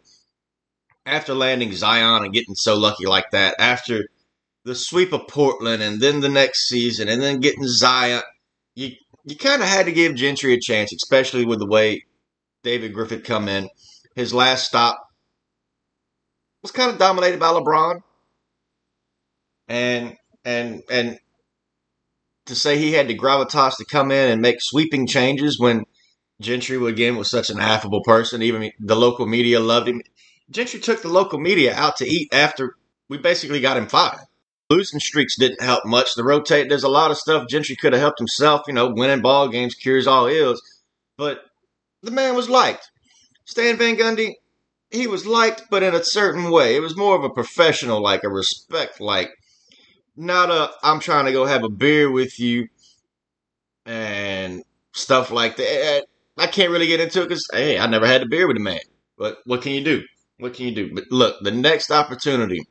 After 1.07 1.33
landing 1.33 1.71
Zion 1.71 2.25
and 2.25 2.33
getting 2.33 2.55
so 2.55 2.75
lucky 2.75 3.05
like 3.05 3.31
that, 3.31 3.55
after 3.59 4.09
the 4.65 4.75
sweep 4.75 5.13
of 5.13 5.27
Portland 5.29 5.81
and 5.81 6.01
then 6.01 6.19
the 6.19 6.29
next 6.29 6.67
season 6.67 7.07
and 7.07 7.21
then 7.21 7.39
getting 7.39 7.65
Zion, 7.65 8.21
you 8.75 8.91
you 9.23 9.37
kind 9.37 9.61
of 9.61 9.67
had 9.69 9.85
to 9.85 9.93
give 9.93 10.15
Gentry 10.15 10.53
a 10.53 10.59
chance, 10.59 10.91
especially 10.93 11.45
with 11.45 11.59
the 11.59 11.65
way 11.65 12.05
David 12.63 12.93
Griffin 12.93 13.21
come 13.21 13.47
in. 13.47 13.69
His 14.15 14.33
last 14.33 14.65
stop 14.65 15.01
was 16.61 16.71
kind 16.71 16.91
of 16.91 16.97
dominated 16.97 17.39
by 17.39 17.47
LeBron. 17.47 18.01
And 19.69 20.17
and 20.43 20.83
and 20.89 21.19
to 22.47 22.55
say 22.55 22.77
he 22.77 22.93
had 22.93 23.07
the 23.07 23.17
gravitas 23.17 23.77
to 23.77 23.85
come 23.85 24.11
in 24.11 24.29
and 24.29 24.41
make 24.41 24.57
sweeping 24.59 25.07
changes 25.07 25.59
when 25.59 25.85
Gentry 26.41 26.77
again 26.89 27.15
was 27.15 27.29
such 27.29 27.49
an 27.49 27.59
affable 27.59 28.03
person, 28.03 28.41
even 28.41 28.71
the 28.79 28.95
local 28.95 29.25
media 29.25 29.59
loved 29.59 29.87
him. 29.87 30.01
Gentry 30.49 30.79
took 30.79 31.01
the 31.01 31.09
local 31.09 31.39
media 31.39 31.75
out 31.75 31.97
to 31.97 32.05
eat 32.07 32.33
after 32.33 32.75
we 33.09 33.17
basically 33.17 33.59
got 33.59 33.77
him 33.77 33.87
fired. 33.87 34.25
Losing 34.69 34.99
streaks 34.99 35.37
didn't 35.37 35.61
help 35.61 35.85
much. 35.85 36.15
The 36.15 36.23
rotate, 36.23 36.69
there's 36.69 36.83
a 36.83 36.89
lot 36.89 37.11
of 37.11 37.17
stuff 37.17 37.47
Gentry 37.49 37.75
could 37.75 37.93
have 37.93 38.01
helped 38.01 38.19
himself. 38.19 38.63
You 38.67 38.73
know, 38.73 38.91
winning 38.93 39.21
ball 39.21 39.47
games 39.47 39.75
cures 39.75 40.07
all 40.07 40.27
ills. 40.27 40.61
But 41.17 41.41
the 42.03 42.11
man 42.11 42.35
was 42.35 42.49
liked. 42.49 42.89
Stan 43.45 43.77
Van 43.77 43.95
Gundy, 43.95 44.35
he 44.91 45.07
was 45.07 45.25
liked, 45.25 45.63
but 45.69 45.83
in 45.83 45.95
a 45.95 46.03
certain 46.03 46.51
way. 46.51 46.75
It 46.75 46.81
was 46.81 46.97
more 46.97 47.15
of 47.15 47.23
a 47.23 47.29
professional, 47.29 48.01
like 48.01 48.23
a 48.23 48.29
respect, 48.29 48.99
like 48.99 49.29
not 50.17 50.49
a 50.49 50.71
I'm 50.83 50.99
trying 50.99 51.25
to 51.25 51.31
go 51.31 51.45
have 51.45 51.63
a 51.63 51.69
beer 51.69 52.11
with 52.11 52.39
you 52.39 52.67
and 53.85 54.63
stuff 54.91 55.31
like 55.31 55.57
that. 55.57 56.05
I 56.37 56.47
can't 56.47 56.71
really 56.71 56.87
get 56.87 56.99
into 56.99 57.21
it 57.21 57.29
because 57.29 57.47
hey, 57.53 57.79
I 57.79 57.87
never 57.87 58.05
had 58.05 58.21
a 58.21 58.27
beer 58.27 58.47
with 58.47 58.57
a 58.57 58.61
man. 58.61 58.79
But 59.17 59.37
what 59.45 59.61
can 59.61 59.71
you 59.73 59.83
do? 59.83 60.03
What 60.39 60.53
can 60.53 60.67
you 60.67 60.75
do? 60.75 60.93
But 60.93 61.05
look, 61.09 61.37
the 61.41 61.51
next 61.51 61.91
opportunity. 61.91 62.61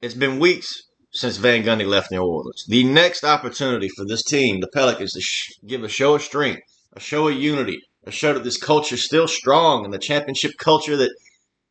It's 0.00 0.14
been 0.14 0.38
weeks 0.38 0.82
since 1.12 1.38
Van 1.38 1.64
Gundy 1.64 1.86
left 1.86 2.10
New 2.10 2.22
Orleans. 2.22 2.64
The 2.68 2.84
next 2.84 3.24
opportunity 3.24 3.88
for 3.88 4.04
this 4.04 4.22
team, 4.22 4.60
the 4.60 4.68
Pelicans, 4.68 5.12
to 5.14 5.20
sh- 5.20 5.52
give 5.66 5.82
a 5.82 5.88
show 5.88 6.14
of 6.14 6.22
strength 6.22 6.62
a 6.94 7.00
show 7.00 7.28
of 7.28 7.36
unity, 7.36 7.80
a 8.04 8.10
show 8.10 8.32
that 8.34 8.44
this 8.44 8.56
culture 8.56 8.94
is 8.94 9.04
still 9.04 9.28
strong 9.28 9.84
and 9.84 9.92
the 9.92 9.98
championship 9.98 10.52
culture 10.58 10.96
that 10.96 11.14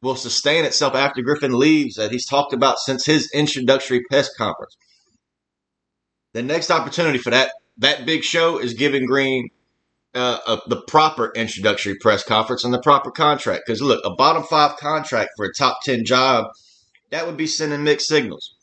will 0.01 0.15
sustain 0.15 0.63
itself 0.63 0.93
after 0.93 1.21
Griffin 1.21 1.57
leaves 1.57 1.95
that 1.95 2.11
he's 2.11 2.27
talked 2.27 2.53
about 2.53 2.79
since 2.79 3.05
his 3.05 3.29
introductory 3.33 4.01
press 4.09 4.33
conference. 4.35 4.75
The 6.33 6.43
next 6.43 6.69
opportunity 6.69 7.17
for 7.17 7.31
that 7.31 7.51
that 7.79 8.05
big 8.05 8.23
show 8.23 8.57
is 8.57 8.73
giving 8.73 9.05
Green 9.05 9.49
uh, 10.17 10.39
a, 10.47 10.69
the 10.69 10.81
proper 10.81 11.31
introductory 11.35 11.95
press 11.95 12.23
conference 12.23 12.63
and 12.63 12.73
the 12.73 12.81
proper 12.81 13.11
contract. 13.11 13.63
Because 13.65 13.81
look, 13.81 14.01
a 14.03 14.15
bottom 14.15 14.43
five 14.43 14.77
contract 14.77 15.31
for 15.37 15.45
a 15.45 15.53
top 15.53 15.79
ten 15.83 16.03
job, 16.03 16.47
that 17.11 17.25
would 17.25 17.37
be 17.37 17.47
sending 17.47 17.83
mixed 17.83 18.07
signals. 18.07 18.55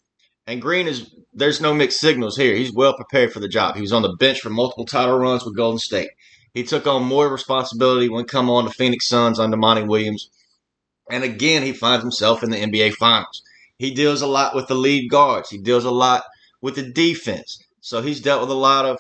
And 0.47 0.61
Green 0.61 0.87
is 0.87 1.15
there's 1.33 1.61
no 1.61 1.73
mixed 1.73 2.01
signals 2.01 2.37
here. 2.37 2.55
He's 2.55 2.73
well 2.73 2.95
prepared 2.95 3.33
for 3.33 3.41
the 3.41 3.49
job. 3.49 3.77
He 3.77 3.81
was 3.81 3.93
on 3.93 4.03
the 4.03 4.17
bench 4.19 4.41
for 4.41 4.51
multiple 4.51 4.85
title 4.85 5.19
runs 5.19 5.45
with 5.45 5.57
Golden 5.57 5.79
State. 5.79 6.11
He 6.53 6.63
took 6.63 6.87
on 6.87 7.05
more 7.05 7.29
responsibility 7.29 8.09
when 8.09 8.27
come 8.27 8.51
on 8.51 8.65
the 8.65 8.71
Phoenix 8.71 9.09
Suns 9.09 9.39
under 9.39 9.57
Monty 9.57 9.83
Williams. 9.83 10.31
And 11.11 11.25
again, 11.25 11.63
he 11.63 11.73
finds 11.73 12.03
himself 12.03 12.43
in 12.43 12.51
the 12.51 12.57
NBA 12.57 12.95
Finals. 12.95 13.43
He 13.77 13.93
deals 13.93 14.23
a 14.23 14.27
lot 14.27 14.55
with 14.55 14.69
the 14.69 14.75
lead 14.75 15.11
guards. 15.11 15.51
He 15.51 15.59
deals 15.59 15.85
a 15.85 15.91
lot 15.91 16.25
with 16.61 16.77
the 16.77 16.83
defense. 16.83 17.63
So 17.81 18.01
he's 18.01 18.21
dealt 18.21 18.41
with 18.41 18.51
a 18.51 18.55
lot 18.55 18.87
of 18.87 18.99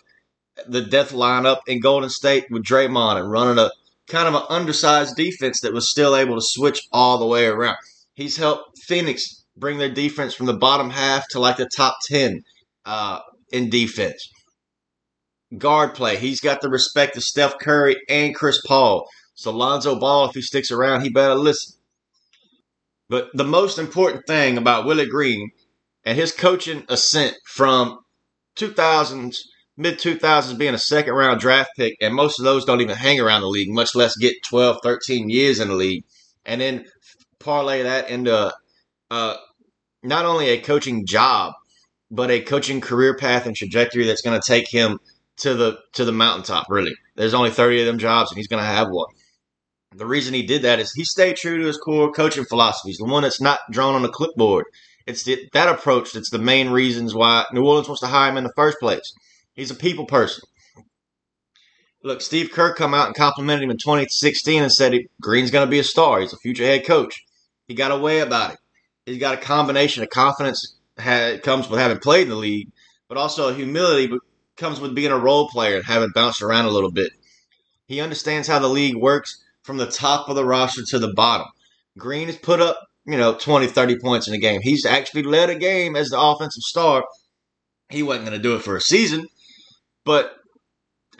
the 0.66 0.82
death 0.82 1.10
lineup 1.10 1.60
in 1.66 1.80
Golden 1.80 2.10
State 2.10 2.46
with 2.50 2.64
Draymond 2.64 3.18
and 3.18 3.30
running 3.30 3.58
a 3.58 3.70
kind 4.06 4.28
of 4.28 4.34
an 4.34 4.46
undersized 4.48 5.16
defense 5.16 5.60
that 5.60 5.72
was 5.72 5.90
still 5.90 6.14
able 6.14 6.36
to 6.36 6.42
switch 6.42 6.80
all 6.92 7.18
the 7.18 7.26
way 7.26 7.46
around. 7.46 7.76
He's 8.14 8.36
helped 8.36 8.78
Phoenix 8.78 9.44
bring 9.56 9.78
their 9.78 9.92
defense 9.92 10.34
from 10.34 10.46
the 10.46 10.56
bottom 10.56 10.90
half 10.90 11.26
to 11.30 11.40
like 11.40 11.56
the 11.56 11.68
top 11.74 11.96
10 12.06 12.42
uh, 12.84 13.20
in 13.52 13.70
defense. 13.70 14.28
Guard 15.56 15.94
play. 15.94 16.16
He's 16.16 16.40
got 16.40 16.60
the 16.60 16.68
respect 16.68 17.16
of 17.16 17.22
Steph 17.22 17.58
Curry 17.58 17.96
and 18.08 18.34
Chris 18.34 18.60
Paul. 18.66 19.06
So 19.34 19.50
Lonzo 19.50 19.98
Ball, 19.98 20.28
if 20.28 20.34
he 20.34 20.42
sticks 20.42 20.70
around, 20.70 21.02
he 21.02 21.10
better 21.10 21.34
listen. 21.34 21.76
But 23.08 23.28
the 23.34 23.44
most 23.44 23.78
important 23.78 24.26
thing 24.26 24.56
about 24.56 24.86
Willie 24.86 25.08
Green 25.08 25.50
and 26.04 26.18
his 26.18 26.32
coaching 26.32 26.84
ascent 26.88 27.36
from 27.46 27.98
2000s, 28.56 29.36
mid 29.76 29.98
2000s 29.98 30.56
being 30.56 30.74
a 30.74 30.78
second 30.78 31.14
round 31.14 31.40
draft 31.40 31.70
pick, 31.76 31.96
and 32.00 32.14
most 32.14 32.38
of 32.38 32.44
those 32.44 32.64
don't 32.64 32.80
even 32.80 32.96
hang 32.96 33.20
around 33.20 33.40
the 33.40 33.48
league, 33.48 33.70
much 33.70 33.94
less 33.94 34.16
get 34.16 34.42
12, 34.44 34.78
13 34.82 35.28
years 35.28 35.60
in 35.60 35.68
the 35.68 35.74
league. 35.74 36.04
And 36.44 36.60
then 36.60 36.84
parlay 37.38 37.82
that 37.82 38.10
into 38.10 38.52
uh, 39.10 39.36
not 40.02 40.24
only 40.24 40.48
a 40.48 40.60
coaching 40.60 41.06
job, 41.06 41.54
but 42.10 42.30
a 42.30 42.40
coaching 42.40 42.80
career 42.80 43.16
path 43.16 43.46
and 43.46 43.56
trajectory 43.56 44.04
that's 44.04 44.22
going 44.22 44.40
to 44.40 44.46
take 44.46 44.70
him 44.70 44.98
to 45.38 45.54
the 45.54 45.78
to 45.94 46.04
the 46.04 46.12
mountaintop. 46.12 46.66
Really, 46.68 46.94
there's 47.16 47.34
only 47.34 47.50
30 47.50 47.80
of 47.80 47.86
them 47.86 47.98
jobs, 47.98 48.30
and 48.30 48.38
he's 48.38 48.48
going 48.48 48.62
to 48.62 48.68
have 48.68 48.88
one. 48.88 49.08
The 49.96 50.06
reason 50.06 50.34
he 50.34 50.42
did 50.42 50.62
that 50.62 50.80
is 50.80 50.92
he 50.92 51.04
stayed 51.04 51.36
true 51.36 51.58
to 51.58 51.66
his 51.66 51.78
core 51.78 52.12
coaching 52.12 52.44
philosophies, 52.44 52.98
the 52.98 53.04
one 53.04 53.22
that's 53.22 53.40
not 53.40 53.60
drawn 53.70 53.94
on 53.94 54.04
a 54.04 54.08
clipboard. 54.08 54.64
It's 55.06 55.22
the, 55.22 55.48
that 55.52 55.68
approach 55.68 56.12
that's 56.12 56.30
the 56.30 56.38
main 56.38 56.70
reasons 56.70 57.14
why 57.14 57.44
New 57.52 57.64
Orleans 57.64 57.88
wants 57.88 58.00
to 58.00 58.08
hire 58.08 58.30
him 58.30 58.38
in 58.38 58.44
the 58.44 58.52
first 58.56 58.78
place. 58.80 59.12
He's 59.54 59.70
a 59.70 59.74
people 59.74 60.06
person. 60.06 60.44
Look, 62.02 62.20
Steve 62.20 62.50
Kerr 62.52 62.74
come 62.74 62.92
out 62.92 63.06
and 63.06 63.16
complimented 63.16 63.64
him 63.64 63.70
in 63.70 63.78
2016 63.78 64.62
and 64.62 64.72
said 64.72 64.94
Green's 65.20 65.50
going 65.50 65.66
to 65.66 65.70
be 65.70 65.78
a 65.78 65.84
star. 65.84 66.20
He's 66.20 66.34
a 66.34 66.38
future 66.38 66.64
head 66.64 66.84
coach. 66.84 67.24
He 67.66 67.74
got 67.74 67.92
a 67.92 67.96
way 67.96 68.20
about 68.20 68.52
it. 68.52 68.58
He's 69.06 69.18
got 69.18 69.34
a 69.34 69.38
combination 69.38 70.02
of 70.02 70.10
confidence 70.10 70.76
that 70.96 71.42
comes 71.42 71.68
with 71.68 71.80
having 71.80 71.98
played 71.98 72.24
in 72.24 72.28
the 72.30 72.36
league, 72.36 72.70
but 73.08 73.16
also 73.16 73.48
a 73.48 73.54
humility 73.54 74.12
comes 74.56 74.80
with 74.80 74.94
being 74.94 75.12
a 75.12 75.18
role 75.18 75.48
player 75.48 75.76
and 75.76 75.84
having 75.84 76.10
bounced 76.14 76.42
around 76.42 76.66
a 76.66 76.70
little 76.70 76.90
bit. 76.92 77.12
He 77.86 78.00
understands 78.00 78.48
how 78.48 78.58
the 78.58 78.68
league 78.68 78.96
works 78.96 79.42
from 79.62 79.78
the 79.78 79.86
top 79.86 80.28
of 80.28 80.36
the 80.36 80.44
roster 80.44 80.82
to 80.84 80.98
the 80.98 81.12
bottom. 81.12 81.46
Green 81.98 82.26
has 82.26 82.36
put 82.36 82.60
up, 82.60 82.78
you 83.06 83.16
know, 83.16 83.34
20, 83.34 83.66
30 83.66 83.98
points 83.98 84.28
in 84.28 84.34
a 84.34 84.38
game. 84.38 84.60
He's 84.62 84.86
actually 84.86 85.22
led 85.22 85.50
a 85.50 85.54
game 85.54 85.96
as 85.96 86.08
the 86.08 86.20
offensive 86.20 86.62
star. 86.62 87.04
He 87.88 88.02
wasn't 88.02 88.26
going 88.26 88.36
to 88.36 88.42
do 88.42 88.54
it 88.56 88.62
for 88.62 88.76
a 88.76 88.80
season, 88.80 89.26
but 90.04 90.36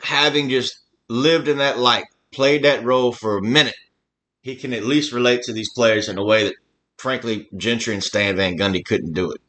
having 0.01 0.49
just 0.49 0.79
lived 1.09 1.47
in 1.47 1.57
that 1.57 1.79
light, 1.79 2.05
played 2.31 2.63
that 2.63 2.83
role 2.83 3.11
for 3.11 3.37
a 3.37 3.41
minute, 3.41 3.75
he 4.41 4.55
can 4.55 4.73
at 4.73 4.83
least 4.83 5.11
relate 5.11 5.41
to 5.43 5.53
these 5.53 5.71
players 5.73 6.09
in 6.09 6.17
a 6.17 6.23
way 6.23 6.43
that, 6.43 6.55
frankly, 6.97 7.47
Gentry 7.55 7.93
and 7.93 8.03
Stan 8.03 8.35
Van 8.35 8.57
Gundy 8.57 8.83
couldn't 8.83 9.13
do 9.13 9.31
it. 9.31 9.41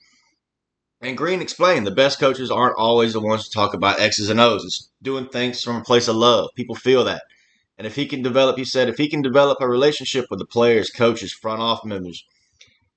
And 1.01 1.17
Green 1.17 1.43
explained 1.43 1.87
the 1.87 1.91
best 1.91 2.19
coaches 2.19 2.51
aren't 2.51 2.79
always 2.79 3.13
the 3.13 3.21
ones 3.21 3.45
to 3.45 3.51
talk 3.51 3.75
about 3.75 4.01
X's 4.01 4.31
and 4.31 4.41
O's. 4.41 4.65
It's 4.65 4.91
doing 5.03 5.29
things 5.29 5.63
from 5.63 5.77
a 5.77 5.85
place 5.85 6.09
of 6.09 6.17
love. 6.17 6.49
People 6.57 6.75
feel 6.75 7.05
that. 7.05 7.23
And 7.77 7.87
if 7.87 7.95
he 7.95 8.07
can 8.07 8.23
develop, 8.23 8.57
he 8.57 8.65
said, 8.65 8.89
if 8.89 8.97
he 8.97 9.09
can 9.09 9.21
develop 9.21 9.59
a 9.61 9.69
relationship 9.69 10.27
with 10.31 10.39
the 10.39 10.47
players, 10.47 10.91
coaches, 10.91 11.35
front 11.35 11.61
office 11.61 11.85
members, 11.85 12.25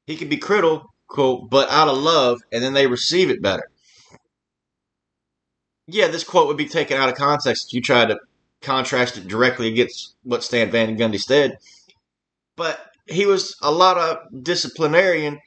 he 0.05 0.15
can 0.15 0.29
be 0.29 0.37
critical, 0.37 0.85
quote, 1.07 1.49
but 1.49 1.69
out 1.69 1.89
of 1.89 1.97
love, 1.97 2.39
and 2.53 2.63
then 2.63 2.73
they 2.73 2.87
receive 2.87 3.29
it 3.29 3.41
better. 3.41 3.69
Yeah, 5.91 6.07
this 6.07 6.23
quote 6.23 6.47
would 6.47 6.57
be 6.57 6.67
taken 6.67 6.97
out 6.97 7.09
of 7.09 7.15
context 7.15 7.67
if 7.67 7.73
you 7.73 7.81
tried 7.81 8.09
to 8.09 8.19
contrast 8.61 9.17
it 9.17 9.27
directly 9.27 9.67
against 9.67 10.15
what 10.23 10.43
Stan 10.43 10.69
Van 10.71 10.97
Gundy 10.97 11.19
said. 11.19 11.57
But 12.55 12.79
he 13.07 13.25
was 13.25 13.55
a 13.61 13.71
lot 13.71 13.97
of 13.97 14.43
disciplinarian, 14.43 15.39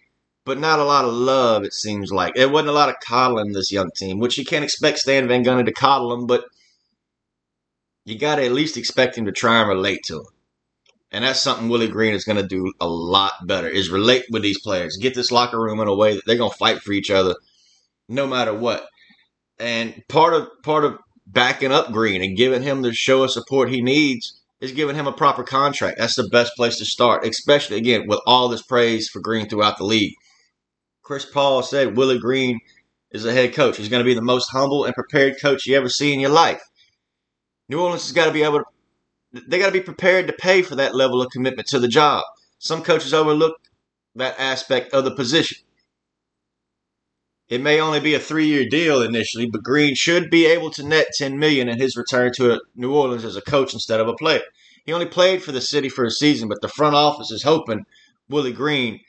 but 0.44 0.58
not 0.58 0.78
a 0.78 0.84
lot 0.84 1.04
of 1.04 1.12
love, 1.12 1.64
it 1.64 1.74
seems 1.74 2.10
like. 2.10 2.34
There 2.34 2.48
wasn't 2.48 2.70
a 2.70 2.72
lot 2.72 2.88
of 2.88 2.96
coddling 3.06 3.52
this 3.52 3.70
young 3.70 3.90
team, 3.94 4.18
which 4.18 4.38
you 4.38 4.44
can't 4.44 4.64
expect 4.64 4.98
Stan 4.98 5.28
Van 5.28 5.44
Gundy 5.44 5.66
to 5.66 5.72
coddle 5.72 6.10
them, 6.10 6.26
but– 6.26 6.44
you 8.04 8.18
got 8.18 8.36
to 8.36 8.44
at 8.44 8.52
least 8.52 8.76
expect 8.76 9.16
him 9.16 9.26
to 9.26 9.32
try 9.32 9.60
and 9.60 9.68
relate 9.68 10.02
to 10.04 10.18
him. 10.18 10.26
And 11.10 11.24
that's 11.24 11.40
something 11.40 11.68
Willie 11.68 11.88
Green 11.88 12.14
is 12.14 12.24
going 12.24 12.38
to 12.38 12.46
do 12.46 12.72
a 12.80 12.88
lot 12.88 13.32
better 13.46 13.68
is 13.68 13.90
relate 13.90 14.24
with 14.30 14.42
these 14.42 14.60
players. 14.60 14.96
Get 15.00 15.14
this 15.14 15.30
locker 15.30 15.60
room 15.60 15.80
in 15.80 15.88
a 15.88 15.94
way 15.94 16.14
that 16.14 16.22
they're 16.26 16.38
going 16.38 16.50
to 16.50 16.56
fight 16.56 16.80
for 16.80 16.92
each 16.92 17.10
other 17.10 17.34
no 18.08 18.26
matter 18.26 18.54
what. 18.54 18.86
And 19.62 20.02
part 20.08 20.34
of 20.34 20.48
part 20.64 20.84
of 20.84 20.98
backing 21.24 21.70
up 21.70 21.92
Green 21.92 22.20
and 22.20 22.36
giving 22.36 22.64
him 22.64 22.82
the 22.82 22.92
show 22.92 23.22
of 23.22 23.30
support 23.30 23.70
he 23.70 23.80
needs 23.80 24.42
is 24.60 24.72
giving 24.72 24.96
him 24.96 25.06
a 25.06 25.12
proper 25.12 25.44
contract. 25.44 25.98
That's 25.98 26.16
the 26.16 26.28
best 26.32 26.50
place 26.56 26.78
to 26.78 26.84
start, 26.84 27.24
especially 27.24 27.76
again 27.76 28.08
with 28.08 28.18
all 28.26 28.48
this 28.48 28.62
praise 28.62 29.08
for 29.08 29.20
Green 29.20 29.48
throughout 29.48 29.78
the 29.78 29.84
league. 29.84 30.14
Chris 31.02 31.24
Paul 31.24 31.62
said 31.62 31.96
Willie 31.96 32.18
Green 32.18 32.58
is 33.12 33.24
a 33.24 33.32
head 33.32 33.54
coach. 33.54 33.76
He's 33.76 33.88
going 33.88 34.02
to 34.02 34.08
be 34.08 34.14
the 34.14 34.20
most 34.20 34.48
humble 34.50 34.84
and 34.84 34.96
prepared 34.96 35.40
coach 35.40 35.64
you 35.64 35.76
ever 35.76 35.88
see 35.88 36.12
in 36.12 36.18
your 36.18 36.30
life. 36.30 36.62
New 37.68 37.80
Orleans 37.80 38.02
has 38.02 38.12
got 38.12 38.26
to 38.26 38.32
be 38.32 38.42
able 38.42 38.58
to, 38.58 38.64
they 39.46 39.60
got 39.60 39.66
to 39.66 39.72
be 39.72 39.80
prepared 39.80 40.26
to 40.26 40.32
pay 40.32 40.62
for 40.62 40.74
that 40.74 40.96
level 40.96 41.22
of 41.22 41.30
commitment 41.30 41.68
to 41.68 41.78
the 41.78 41.86
job. 41.86 42.24
Some 42.58 42.82
coaches 42.82 43.14
overlook 43.14 43.54
that 44.16 44.34
aspect 44.40 44.92
of 44.92 45.04
the 45.04 45.14
position. 45.14 45.58
It 47.52 47.60
may 47.60 47.80
only 47.80 48.00
be 48.00 48.14
a 48.14 48.18
three-year 48.18 48.64
deal 48.70 49.02
initially, 49.02 49.44
but 49.44 49.62
Green 49.62 49.94
should 49.94 50.30
be 50.30 50.46
able 50.46 50.70
to 50.70 50.82
net 50.82 51.08
10 51.18 51.38
million 51.38 51.68
in 51.68 51.78
his 51.78 51.98
return 51.98 52.32
to 52.36 52.62
New 52.74 52.94
Orleans 52.94 53.26
as 53.26 53.36
a 53.36 53.42
coach 53.42 53.74
instead 53.74 54.00
of 54.00 54.08
a 54.08 54.14
player. 54.14 54.40
He 54.86 54.92
only 54.94 55.04
played 55.04 55.42
for 55.42 55.52
the 55.52 55.60
city 55.60 55.90
for 55.90 56.06
a 56.06 56.10
season, 56.10 56.48
but 56.48 56.62
the 56.62 56.68
front 56.68 56.96
office 56.96 57.30
is 57.30 57.42
hoping 57.42 57.84
Willie 58.30 58.54
Green 58.54 59.00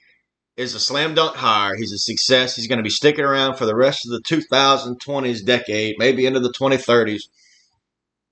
is 0.58 0.76
a 0.76 0.80
slam 0.82 1.14
dunk 1.14 1.38
hire. 1.38 1.78
He's 1.78 1.94
a 1.94 1.98
success. 1.98 2.58
He's 2.58 2.68
going 2.68 2.80
to 2.80 2.84
be 2.84 2.90
sticking 2.90 3.24
around 3.24 3.56
for 3.56 3.66
the 3.66 3.78
rest 3.78 4.06
of 4.06 4.12
the 4.12 4.22
2020s 4.22 5.46
decade, 5.46 5.96
maybe 5.98 6.26
into 6.26 6.42
the 6.42 6.52
2030s 6.52 7.22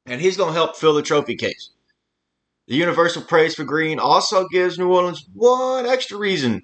and 0.06 0.20
he's 0.20 0.36
going 0.38 0.50
to 0.50 0.53
help 0.53 0.75
fill 0.75 0.94
the 0.94 1.01
trophy 1.01 1.36
case. 1.36 1.70
The 2.68 2.75
universal 2.75 3.22
praise 3.22 3.56
for 3.56 3.63
Green 3.63 4.00
also 4.00 4.48
gives 4.50 4.77
New 4.77 4.91
Orleans 4.91 5.25
one 5.34 5.86
extra 5.86 6.18
reason 6.18 6.63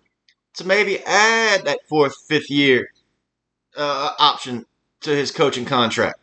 to 0.56 0.66
maybe 0.66 1.00
add 1.06 1.66
that 1.66 1.80
fourth, 1.89 2.13
fifth 2.27 2.50
year 2.50 2.89
uh, 3.78 4.12
option 4.20 4.66
to 5.02 5.12
his 5.12 5.32
coaching 5.32 5.66
contract 5.66 6.20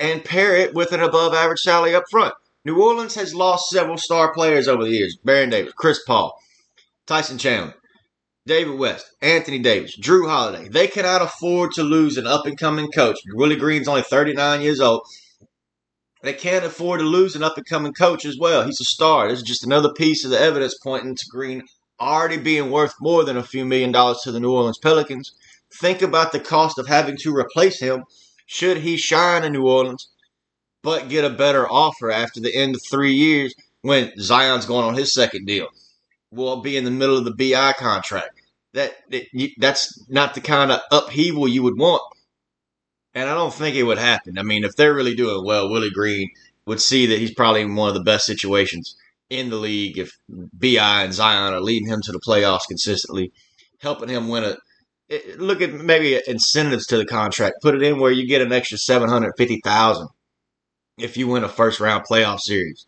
and 0.00 0.24
pair 0.24 0.56
it 0.56 0.74
with 0.74 0.92
an 0.92 1.00
above 1.00 1.34
average 1.34 1.60
salary 1.60 1.94
up 1.94 2.04
front. 2.10 2.34
New 2.64 2.82
Orleans 2.82 3.14
has 3.14 3.34
lost 3.34 3.68
several 3.68 3.98
star 3.98 4.32
players 4.32 4.66
over 4.66 4.84
the 4.84 4.90
years 4.90 5.16
Baron 5.24 5.50
Davis, 5.50 5.72
Chris 5.76 6.02
Paul, 6.06 6.36
Tyson 7.06 7.38
Chandler. 7.38 7.74
David 8.46 8.78
West, 8.78 9.06
Anthony 9.22 9.58
Davis, 9.58 9.98
Jrue 9.98 10.28
Holiday. 10.28 10.68
They 10.68 10.86
cannot 10.86 11.22
afford 11.22 11.72
to 11.72 11.82
lose 11.82 12.18
an 12.18 12.26
up 12.26 12.44
and 12.44 12.58
coming 12.58 12.90
coach. 12.90 13.16
Willie 13.32 13.56
Green's 13.56 13.88
only 13.88 14.02
39 14.02 14.60
years 14.60 14.80
old. 14.80 15.00
They 16.22 16.34
can't 16.34 16.64
afford 16.64 17.00
to 17.00 17.06
lose 17.06 17.36
an 17.36 17.42
up 17.42 17.56
and 17.56 17.66
coming 17.66 17.94
coach 17.94 18.26
as 18.26 18.36
well. 18.38 18.64
He's 18.64 18.80
a 18.82 18.84
star. 18.84 19.28
This 19.28 19.38
is 19.38 19.44
just 19.44 19.64
another 19.64 19.94
piece 19.94 20.26
of 20.26 20.30
the 20.30 20.38
evidence 20.38 20.76
pointing 20.82 21.14
to 21.14 21.24
Green 21.30 21.62
already 22.00 22.36
being 22.36 22.70
worth 22.70 22.94
more 23.00 23.24
than 23.24 23.36
a 23.36 23.42
few 23.42 23.64
million 23.64 23.92
dollars 23.92 24.20
to 24.22 24.32
the 24.32 24.40
New 24.40 24.52
Orleans 24.52 24.78
Pelicans. 24.78 25.32
Think 25.80 26.02
about 26.02 26.32
the 26.32 26.40
cost 26.40 26.78
of 26.78 26.86
having 26.86 27.16
to 27.18 27.34
replace 27.34 27.80
him 27.80 28.04
should 28.46 28.78
he 28.78 28.96
shine 28.96 29.44
in 29.44 29.52
New 29.52 29.66
Orleans, 29.66 30.08
but 30.82 31.08
get 31.08 31.24
a 31.24 31.30
better 31.30 31.66
offer 31.70 32.10
after 32.10 32.40
the 32.40 32.54
end 32.54 32.74
of 32.74 32.82
three 32.82 33.14
years 33.14 33.54
when 33.82 34.12
Zion's 34.18 34.66
going 34.66 34.84
on 34.84 34.94
his 34.94 35.12
second 35.12 35.46
deal 35.46 35.68
We'll 36.30 36.62
be 36.62 36.76
in 36.76 36.84
the 36.84 36.90
middle 36.90 37.16
of 37.16 37.24
the 37.24 37.34
BI 37.34 37.74
contract. 37.74 38.40
That, 38.72 38.92
that 39.10 39.26
that's 39.58 40.04
not 40.08 40.34
the 40.34 40.40
kind 40.40 40.72
of 40.72 40.80
upheaval 40.90 41.46
you 41.46 41.62
would 41.62 41.78
want. 41.78 42.02
And 43.14 43.28
I 43.30 43.34
don't 43.34 43.54
think 43.54 43.76
it 43.76 43.84
would 43.84 43.98
happen. 43.98 44.36
I 44.36 44.42
mean, 44.42 44.64
if 44.64 44.74
they're 44.74 44.94
really 44.94 45.14
doing 45.14 45.44
well, 45.44 45.70
Willie 45.70 45.90
Green 45.90 46.28
would 46.66 46.80
see 46.80 47.06
that 47.06 47.20
he's 47.20 47.32
probably 47.32 47.60
in 47.60 47.76
one 47.76 47.88
of 47.88 47.94
the 47.94 48.02
best 48.02 48.26
situations 48.26 48.96
in 49.30 49.50
the 49.50 49.56
league 49.56 49.98
if 49.98 50.10
BI 50.28 51.02
and 51.04 51.12
Zion 51.12 51.54
are 51.54 51.60
leading 51.60 51.88
him 51.88 52.00
to 52.02 52.12
the 52.12 52.20
playoffs 52.26 52.68
consistently, 52.68 53.32
helping 53.80 54.08
him 54.08 54.28
win 54.28 54.44
a 54.44 54.56
it, 55.08 55.38
look 55.38 55.60
at 55.60 55.72
maybe 55.72 56.20
incentives 56.26 56.86
to 56.86 56.96
the 56.96 57.04
contract. 57.04 57.56
Put 57.62 57.74
it 57.74 57.82
in 57.82 57.98
where 57.98 58.12
you 58.12 58.26
get 58.26 58.42
an 58.42 58.52
extra 58.52 58.78
seven 58.78 59.08
hundred 59.08 59.32
fifty 59.36 59.60
thousand 59.62 60.08
if 60.98 61.16
you 61.16 61.28
win 61.28 61.44
a 61.44 61.48
first 61.48 61.80
round 61.80 62.04
playoff 62.10 62.40
series. 62.40 62.86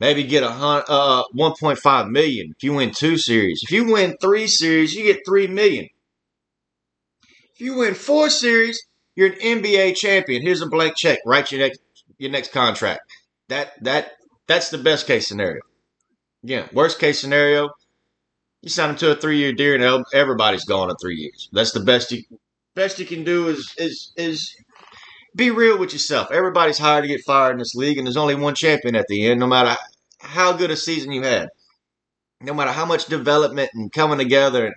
Maybe 0.00 0.24
get 0.24 0.42
a 0.42 0.48
uh, 0.48 1.24
1.5 1.36 2.10
million 2.10 2.54
if 2.56 2.62
you 2.62 2.72
win 2.72 2.90
two 2.90 3.18
series. 3.18 3.60
If 3.62 3.70
you 3.70 3.84
win 3.84 4.16
three 4.18 4.46
series, 4.46 4.94
you 4.94 5.04
get 5.04 5.20
three 5.26 5.46
million. 5.46 5.88
If 7.54 7.60
you 7.60 7.76
win 7.76 7.94
four 7.94 8.30
series, 8.30 8.82
you're 9.14 9.28
an 9.28 9.34
NBA 9.34 9.96
champion. 9.96 10.40
Here's 10.40 10.62
a 10.62 10.66
blank 10.66 10.96
check. 10.96 11.18
Write 11.26 11.52
your 11.52 11.60
next 11.60 11.80
your 12.16 12.30
next 12.30 12.52
contract. 12.52 13.02
That 13.48 13.72
that 13.84 14.12
that's 14.50 14.70
the 14.70 14.78
best 14.78 15.06
case 15.06 15.28
scenario. 15.28 15.60
Again, 16.42 16.68
worst 16.72 16.98
case 16.98 17.20
scenario, 17.20 17.70
you 18.62 18.68
sign 18.68 18.90
him 18.90 18.96
to 18.96 19.12
a 19.12 19.14
three 19.14 19.38
year 19.38 19.52
deal 19.52 19.80
and 19.80 20.04
everybody's 20.12 20.64
gone 20.64 20.90
in 20.90 20.96
three 20.96 21.14
years. 21.14 21.48
That's 21.52 21.70
the 21.70 21.78
best 21.78 22.10
you 22.10 22.24
best 22.74 22.98
you 22.98 23.06
can 23.06 23.22
do 23.22 23.46
is 23.46 23.72
is 23.78 24.12
is 24.16 24.56
be 25.36 25.52
real 25.52 25.78
with 25.78 25.92
yourself. 25.92 26.32
Everybody's 26.32 26.78
hired 26.78 27.04
to 27.04 27.08
get 27.08 27.20
fired 27.24 27.52
in 27.52 27.58
this 27.58 27.76
league, 27.76 27.96
and 27.96 28.06
there's 28.08 28.16
only 28.16 28.34
one 28.34 28.56
champion 28.56 28.96
at 28.96 29.06
the 29.06 29.28
end, 29.28 29.38
no 29.38 29.46
matter 29.46 29.76
how 30.18 30.52
good 30.52 30.72
a 30.72 30.76
season 30.76 31.12
you 31.12 31.22
had. 31.22 31.48
No 32.40 32.52
matter 32.52 32.72
how 32.72 32.86
much 32.86 33.06
development 33.06 33.70
and 33.74 33.92
coming 33.92 34.18
together 34.18 34.66
and 34.66 34.74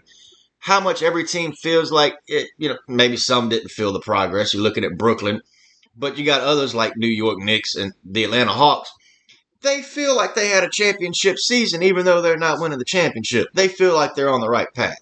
how 0.59 0.81
much 0.81 1.01
every 1.01 1.23
team 1.23 1.53
feels 1.53 1.91
like 1.91 2.13
it, 2.27 2.49
you 2.59 2.69
know, 2.69 2.77
maybe 2.87 3.17
some 3.17 3.49
didn't 3.49 3.71
feel 3.71 3.91
the 3.91 4.01
progress. 4.01 4.53
You're 4.53 4.61
looking 4.61 4.83
at 4.83 4.97
Brooklyn, 4.97 5.41
but 5.95 6.17
you 6.17 6.25
got 6.25 6.41
others 6.41 6.75
like 6.75 6.95
New 6.95 7.07
York 7.07 7.39
Knicks 7.39 7.75
and 7.75 7.93
the 8.03 8.25
Atlanta 8.25 8.51
Hawks. 8.51 8.91
They 9.63 9.81
feel 9.81 10.15
like 10.15 10.35
they 10.35 10.49
had 10.49 10.63
a 10.63 10.69
championship 10.69 11.37
season, 11.39 11.83
even 11.83 12.05
though 12.05 12.21
they're 12.21 12.37
not 12.37 12.59
winning 12.59 12.79
the 12.79 12.85
championship. 12.85 13.47
They 13.53 13.69
feel 13.69 13.95
like 13.95 14.13
they're 14.13 14.33
on 14.33 14.41
the 14.41 14.49
right 14.49 14.67
path. 14.75 14.99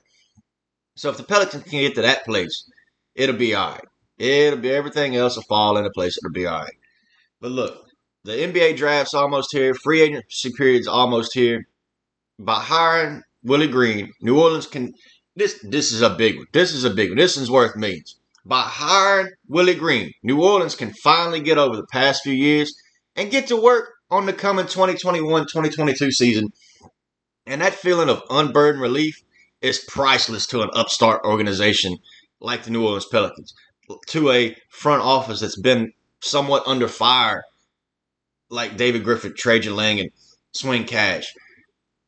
So 0.95 1.09
if 1.09 1.17
the 1.17 1.23
Pelicans 1.23 1.63
can 1.63 1.79
get 1.79 1.95
to 1.95 2.03
that 2.03 2.25
place, 2.25 2.69
it'll 3.15 3.35
be 3.35 3.55
all 3.55 3.71
right. 3.71 3.85
It'll 4.19 4.59
be 4.59 4.71
everything 4.71 5.15
else 5.15 5.35
will 5.35 5.43
fall 5.43 5.77
into 5.77 5.89
place. 5.89 6.17
It'll 6.17 6.31
be 6.31 6.45
all 6.45 6.59
right. 6.59 6.75
But 7.39 7.51
look, 7.51 7.87
the 8.23 8.33
NBA 8.33 8.77
draft's 8.77 9.15
almost 9.15 9.51
here. 9.51 9.73
Free 9.73 10.01
agency 10.01 10.51
period's 10.55 10.87
almost 10.87 11.33
here. 11.33 11.67
By 12.37 12.59
hiring 12.59 13.23
Willie 13.43 13.67
Green, 13.67 14.11
New 14.21 14.39
Orleans 14.39 14.67
can 14.67 14.93
this 15.35 15.59
this 15.63 15.91
is 15.91 16.01
a 16.01 16.09
big 16.11 16.37
one. 16.37 16.47
This 16.53 16.71
is 16.71 16.83
a 16.83 16.91
big 16.91 17.09
one. 17.09 17.17
This 17.17 17.35
is 17.35 17.49
worth 17.49 17.75
millions. 17.75 18.17
By 18.45 18.61
hiring 18.61 19.31
Willie 19.47 19.75
Green, 19.75 20.11
New 20.21 20.43
Orleans 20.43 20.75
can 20.75 20.93
finally 20.93 21.39
get 21.39 21.57
over 21.57 21.75
the 21.75 21.87
past 21.91 22.21
few 22.21 22.33
years 22.33 22.71
and 23.15 23.31
get 23.31 23.47
to 23.47 23.59
work 23.59 23.89
on 24.11 24.25
the 24.25 24.33
coming 24.33 24.65
2021-2022 24.65 26.11
season. 26.11 26.49
And 27.47 27.61
that 27.61 27.73
feeling 27.73 28.09
of 28.09 28.21
unburdened 28.29 28.81
relief 28.81 29.23
is 29.61 29.83
priceless 29.87 30.45
to 30.47 30.61
an 30.61 30.69
upstart 30.73 31.23
organization 31.23 31.97
like 32.39 32.63
the 32.63 32.71
New 32.71 32.83
Orleans 32.83 33.05
Pelicans, 33.05 33.53
to 34.07 34.31
a 34.31 34.55
front 34.69 35.01
office 35.01 35.39
that's 35.39 35.59
been 35.59 35.93
somewhat 36.21 36.63
under 36.65 36.87
fire, 36.87 37.43
like 38.49 38.77
David 38.77 39.03
Griffin, 39.03 39.33
Trajan 39.35 39.75
Langdon, 39.75 40.05
and 40.05 40.11
Swin 40.51 40.83
Cash 40.83 41.33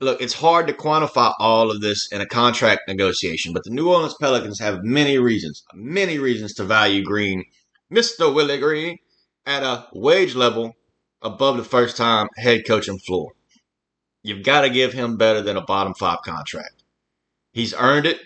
look, 0.04 0.22
it's 0.22 0.34
hard 0.34 0.68
to 0.68 0.74
quantify 0.74 1.34
all 1.40 1.72
of 1.72 1.82
this 1.82 2.12
in 2.12 2.22
a 2.22 2.26
contract 2.26 2.82
negotiation, 2.88 3.54
but 3.54 3.64
the 3.64 3.72
New 3.72 3.90
Orleans 3.90 4.16
Pelicans 4.20 4.60
have 4.60 4.84
many 4.84 5.18
reasons, 5.18 5.64
many 5.74 6.20
reasons 6.20 6.54
to 6.56 6.64
value 6.64 7.04
Green, 7.04 7.44
Mr. 7.92 8.34
Willie 8.34 8.60
Green, 8.60 8.98
at 9.46 9.64
a 9.64 9.88
wage 9.94 10.36
level 10.36 10.76
above 11.24 11.58
the 11.58 11.64
first 11.64 11.98
time 11.98 12.28
head 12.38 12.62
coaching 12.68 13.00
floor. 13.00 13.32
You've 14.22 14.44
got 14.44 14.62
to 14.62 14.70
give 14.70 14.94
him 14.94 15.18
better 15.18 15.42
than 15.42 15.58
a 15.58 15.66
bottom 15.66 15.94
five 15.94 16.20
contract. 16.24 16.84
He's 17.52 17.74
earned 17.74 18.06
it. 18.06 18.20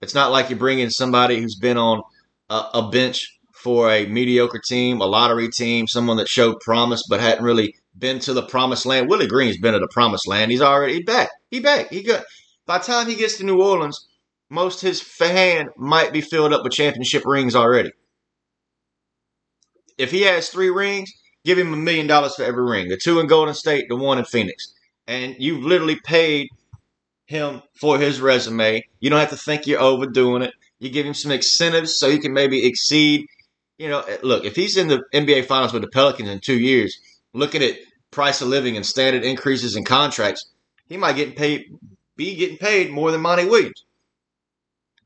It's 0.00 0.14
not 0.14 0.30
like 0.30 0.50
you 0.50 0.56
bring 0.56 0.78
in 0.78 0.90
somebody 0.90 1.40
who's 1.40 1.56
been 1.56 1.76
on 1.76 2.02
a, 2.50 2.64
a 2.74 2.90
bench 2.90 3.38
for 3.54 3.90
a 3.90 4.06
mediocre 4.06 4.60
team, 4.64 5.00
a 5.00 5.06
lottery 5.06 5.48
team, 5.48 5.86
someone 5.86 6.18
that 6.18 6.28
showed 6.28 6.60
promise 6.60 7.02
but 7.08 7.20
hadn't 7.20 7.44
really 7.44 7.74
been 7.98 8.18
to 8.20 8.32
the 8.32 8.42
promised 8.42 8.86
land. 8.86 9.08
Willie 9.08 9.26
Green's 9.26 9.58
been 9.58 9.72
to 9.72 9.80
the 9.80 9.88
promised 9.88 10.28
land. 10.28 10.50
He's 10.50 10.60
already 10.60 10.94
he 10.94 11.02
back. 11.02 11.30
He 11.50 11.60
back. 11.60 11.90
He 11.90 12.02
got. 12.02 12.24
By 12.66 12.78
the 12.78 12.84
time 12.84 13.08
he 13.08 13.14
gets 13.14 13.38
to 13.38 13.44
New 13.44 13.62
Orleans, 13.62 14.06
most 14.50 14.80
his 14.80 15.00
fan 15.00 15.68
might 15.76 16.12
be 16.12 16.20
filled 16.20 16.52
up 16.52 16.62
with 16.62 16.72
championship 16.72 17.24
rings 17.24 17.54
already. 17.54 17.90
If 19.98 20.10
he 20.10 20.22
has 20.22 20.48
three 20.48 20.70
rings, 20.70 21.10
give 21.46 21.58
him 21.58 21.72
a 21.72 21.76
million 21.76 22.06
dollars 22.06 22.34
for 22.34 22.42
every 22.42 22.64
ring. 22.64 22.88
The 22.88 22.96
two 22.96 23.20
in 23.20 23.28
Golden 23.28 23.54
State, 23.54 23.88
the 23.88 23.96
one 23.96 24.18
in 24.18 24.24
Phoenix. 24.24 24.74
And 25.06 25.36
you've 25.38 25.64
literally 25.64 25.96
paid 26.04 26.48
him 27.26 27.62
for 27.80 27.98
his 27.98 28.20
resume. 28.20 28.84
You 29.00 29.10
don't 29.10 29.20
have 29.20 29.30
to 29.30 29.36
think 29.36 29.66
you're 29.66 29.80
overdoing 29.80 30.42
it. 30.42 30.52
You 30.80 30.90
give 30.90 31.06
him 31.06 31.14
some 31.14 31.30
incentives 31.30 31.98
so 31.98 32.10
he 32.10 32.18
can 32.18 32.32
maybe 32.32 32.66
exceed. 32.66 33.26
You 33.78 33.88
know, 33.88 34.00
eh, 34.00 34.18
look, 34.22 34.44
if 34.44 34.56
he's 34.56 34.76
in 34.76 34.88
the 34.88 35.04
NBA 35.14 35.46
Finals 35.46 35.72
with 35.72 35.82
the 35.82 35.88
Pelicans 35.88 36.28
in 36.28 36.40
two 36.40 36.58
years, 36.58 36.98
looking 37.32 37.62
at 37.62 37.76
price 38.10 38.40
of 38.40 38.48
living 38.48 38.76
and 38.76 38.84
standard 38.84 39.22
increases 39.24 39.76
in 39.76 39.84
contracts, 39.84 40.50
he 40.88 40.96
might 40.96 41.16
get 41.16 41.36
paid 41.36 41.66
be 42.16 42.34
getting 42.34 42.56
paid 42.56 42.90
more 42.90 43.12
than 43.12 43.20
Monty 43.20 43.44
Williams. 43.44 43.84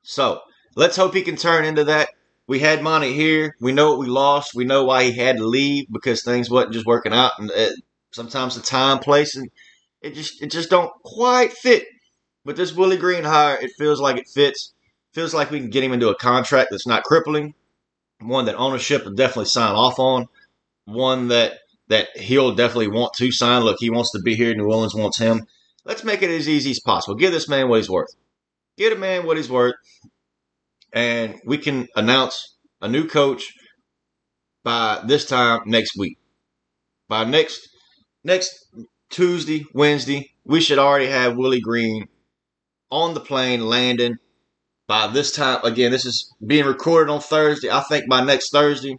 So 0.03 0.41
let's 0.77 0.97
hope 0.97 1.15
he 1.15 1.23
can 1.23 1.37
turn 1.37 1.65
into 1.65 1.85
that. 1.85 2.11
We 2.51 2.59
had 2.59 2.83
Monty 2.83 3.13
here. 3.13 3.55
We 3.61 3.71
know 3.71 3.91
what 3.91 4.01
we 4.01 4.09
lost. 4.09 4.57
We 4.57 4.65
know 4.65 4.83
why 4.83 5.05
he 5.05 5.17
had 5.17 5.37
to 5.37 5.47
leave 5.47 5.87
because 5.89 6.25
things 6.25 6.51
wasn't 6.51 6.73
just 6.73 6.85
working 6.85 7.13
out. 7.13 7.31
And 7.39 7.49
it, 7.53 7.81
sometimes 8.11 8.57
the 8.57 8.61
time, 8.61 8.99
place, 8.99 9.37
and 9.37 9.49
it 10.03 10.15
just 10.15 10.43
it 10.43 10.51
just 10.51 10.69
don't 10.69 10.91
quite 11.05 11.53
fit. 11.53 11.87
But 12.45 12.57
this 12.57 12.75
Willie 12.75 12.97
Green 12.97 13.23
hire, 13.23 13.57
it 13.63 13.71
feels 13.79 14.01
like 14.01 14.17
it 14.17 14.27
fits. 14.27 14.75
Feels 15.15 15.33
like 15.33 15.53
we 15.53 15.61
can 15.61 15.71
get 15.71 15.85
him 15.85 15.93
into 15.93 16.09
a 16.09 16.17
contract 16.17 16.73
that's 16.73 16.89
not 16.89 17.05
crippling, 17.05 17.55
one 18.19 18.47
that 18.47 18.57
ownership 18.57 19.05
will 19.05 19.15
definitely 19.15 19.45
sign 19.45 19.77
off 19.77 20.01
on, 20.01 20.27
one 20.87 21.29
that 21.29 21.61
that 21.87 22.09
he'll 22.17 22.57
definitely 22.57 22.89
want 22.89 23.13
to 23.15 23.31
sign. 23.31 23.63
Look, 23.63 23.77
he 23.79 23.91
wants 23.91 24.11
to 24.11 24.19
be 24.19 24.35
here. 24.35 24.57
New 24.57 24.65
Orleans 24.65 24.97
wants 24.97 25.19
him. 25.19 25.47
Let's 25.85 26.03
make 26.03 26.23
it 26.23 26.31
as 26.31 26.49
easy 26.49 26.73
as 26.73 26.81
possible. 26.81 27.15
Give 27.15 27.31
this 27.31 27.49
man 27.49 27.69
what 27.69 27.77
he's 27.77 27.89
worth. 27.89 28.13
Give 28.77 28.93
a 28.93 28.97
man 28.97 29.25
what 29.25 29.37
he's 29.37 29.49
worth. 29.49 29.77
And 30.93 31.41
we 31.45 31.59
can 31.59 31.87
announce 31.97 32.57
a 32.81 32.89
new 32.89 33.07
coach 33.07 33.53
by 34.65 35.01
this 35.07 35.25
time 35.27 35.61
next 35.67 35.97
week. 35.97 36.19
By 37.09 37.25
next 37.25 37.69
next 38.25 38.53
Tuesday, 39.11 39.65
Wednesday, 39.75 40.31
we 40.45 40.61
should 40.61 40.79
already 40.79 41.07
have 41.07 41.37
Willie 41.37 41.61
Green 41.61 42.07
on 42.91 43.15
the 43.15 43.21
plane 43.21 43.67
landing. 43.67 44.17
By 44.87 45.07
this 45.07 45.33
time, 45.33 45.61
again, 45.65 45.93
this 45.93 46.05
is 46.05 46.35
being 46.45 46.65
recorded 46.67 47.13
on 47.13 47.21
Thursday. 47.21 47.71
I 47.71 47.81
think 47.83 48.09
by 48.09 48.23
next 48.25 48.51
Thursday, 48.51 48.97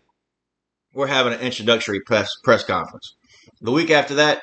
we're 0.94 1.08
having 1.08 1.34
an 1.34 1.42
introductory 1.42 2.00
press 2.02 2.30
press 2.44 2.64
conference. 2.64 3.16
The 3.62 3.72
week 3.72 3.90
after 3.92 4.16
that, 4.16 4.42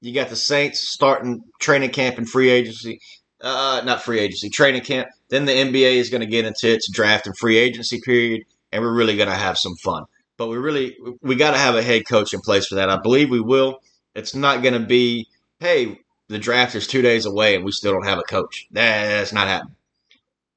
you 0.00 0.14
got 0.14 0.28
the 0.28 0.36
Saints 0.36 0.88
starting 0.88 1.40
training 1.60 1.90
camp 1.90 2.18
and 2.18 2.28
free 2.28 2.50
agency. 2.50 2.98
Uh, 3.40 3.82
not 3.84 4.02
free 4.02 4.18
agency, 4.18 4.50
training 4.50 4.82
camp. 4.82 5.08
Then 5.28 5.44
the 5.44 5.52
NBA 5.52 5.96
is 5.96 6.10
going 6.10 6.22
to 6.22 6.26
get 6.26 6.44
into 6.44 6.72
its 6.72 6.90
draft 6.90 7.26
and 7.26 7.36
free 7.36 7.58
agency 7.58 8.00
period, 8.00 8.44
and 8.72 8.82
we're 8.82 8.94
really 8.94 9.16
going 9.16 9.28
to 9.28 9.34
have 9.34 9.58
some 9.58 9.76
fun. 9.76 10.04
But 10.36 10.48
we 10.48 10.56
really 10.56 10.96
we 11.20 11.34
got 11.34 11.50
to 11.50 11.58
have 11.58 11.74
a 11.74 11.82
head 11.82 12.06
coach 12.08 12.32
in 12.32 12.40
place 12.40 12.66
for 12.66 12.76
that. 12.76 12.88
I 12.88 12.98
believe 12.98 13.30
we 13.30 13.40
will. 13.40 13.80
It's 14.14 14.34
not 14.34 14.62
going 14.62 14.74
to 14.74 14.86
be, 14.86 15.28
hey, 15.60 15.98
the 16.28 16.38
draft 16.38 16.74
is 16.74 16.86
two 16.86 17.02
days 17.02 17.26
away 17.26 17.56
and 17.56 17.64
we 17.64 17.72
still 17.72 17.92
don't 17.92 18.06
have 18.06 18.18
a 18.18 18.22
coach. 18.22 18.68
That's 18.70 19.32
not 19.32 19.48
happening. 19.48 19.74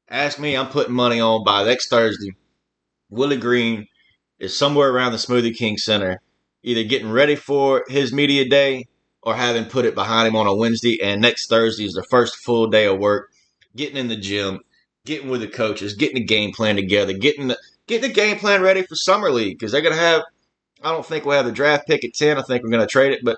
Ask 0.10 0.39
me, 0.39 0.57
I'm 0.57 0.67
putting 0.67 0.93
money 0.93 1.19
on 1.19 1.43
by 1.45 1.63
next 1.63 1.89
Thursday. 1.89 2.36
Willie 3.10 3.38
Green 3.38 3.88
is 4.39 4.57
somewhere 4.57 4.89
around 4.89 5.13
the 5.13 5.17
Smoothie 5.17 5.55
King 5.55 5.77
Center, 5.77 6.21
either 6.63 6.84
getting 6.84 7.12
ready 7.12 7.36
for 7.36 7.86
his 7.88 8.12
media 8.12 8.47
day 8.47 8.86
or 9.23 9.36
having 9.36 9.65
put 9.65 9.86
it 9.86 9.95
behind 9.95 10.27
him 10.27 10.36
on 10.36 10.47
a 10.47 10.55
Wednesday. 10.55 10.99
And 11.01 11.21
next 11.21 11.47
Thursday 11.47 11.86
is 11.86 11.93
the 11.93 12.05
first 12.10 12.36
full 12.38 12.67
day 12.67 12.86
of 12.86 12.99
work, 12.99 13.30
getting 13.75 13.97
in 13.97 14.07
the 14.07 14.15
gym, 14.15 14.60
getting 15.05 15.29
with 15.29 15.41
the 15.41 15.47
coaches, 15.47 15.93
getting 15.93 16.15
the 16.15 16.23
game 16.25 16.51
plan 16.51 16.75
together, 16.75 17.13
getting 17.13 17.47
the 17.47 17.57
getting 17.88 18.10
the 18.10 18.13
game 18.13 18.38
plan 18.38 18.62
ready 18.62 18.84
for 18.84 18.95
summer 18.95 19.31
league 19.31 19.57
because 19.57 19.71
they're 19.71 19.81
gonna 19.81 19.95
have. 19.95 20.23
I 20.84 20.91
don't 20.91 21.05
think 21.05 21.25
we'll 21.25 21.38
have 21.38 21.45
the 21.45 21.51
draft 21.51 21.88
pick 21.88 22.03
at 22.03 22.13
ten. 22.13 22.38
I 22.38 22.41
think 22.41 22.63
we're 22.63 22.71
gonna 22.71 22.88
trade 22.88 23.13
it, 23.13 23.23
but 23.23 23.38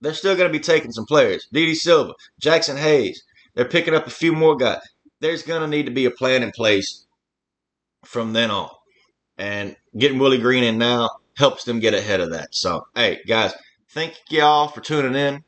they're 0.00 0.14
still 0.14 0.36
gonna 0.36 0.48
be 0.48 0.60
taking 0.60 0.92
some 0.92 1.06
players. 1.06 1.46
Didi 1.52 1.74
Silva, 1.74 2.14
Jaxson 2.42 2.78
Hayes. 2.78 3.22
They're 3.54 3.64
picking 3.66 3.94
up 3.94 4.06
a 4.06 4.10
few 4.10 4.32
more 4.32 4.56
guys. 4.56 4.80
There's 5.20 5.42
gonna 5.42 5.68
need 5.68 5.86
to 5.86 5.92
be 5.92 6.06
a 6.06 6.10
plan 6.10 6.42
in 6.42 6.50
place 6.52 7.06
from 8.04 8.32
then 8.32 8.50
on. 8.50 8.70
And 9.38 9.76
getting 9.96 10.18
Willie 10.18 10.38
Green 10.38 10.64
in 10.64 10.78
now 10.78 11.10
helps 11.36 11.64
them 11.64 11.80
get 11.80 11.94
ahead 11.94 12.20
of 12.20 12.30
that. 12.30 12.54
So, 12.54 12.86
hey, 12.94 13.20
guys, 13.26 13.52
thank 13.90 14.14
y'all 14.30 14.68
for 14.68 14.80
tuning 14.80 15.14
in. 15.14 15.44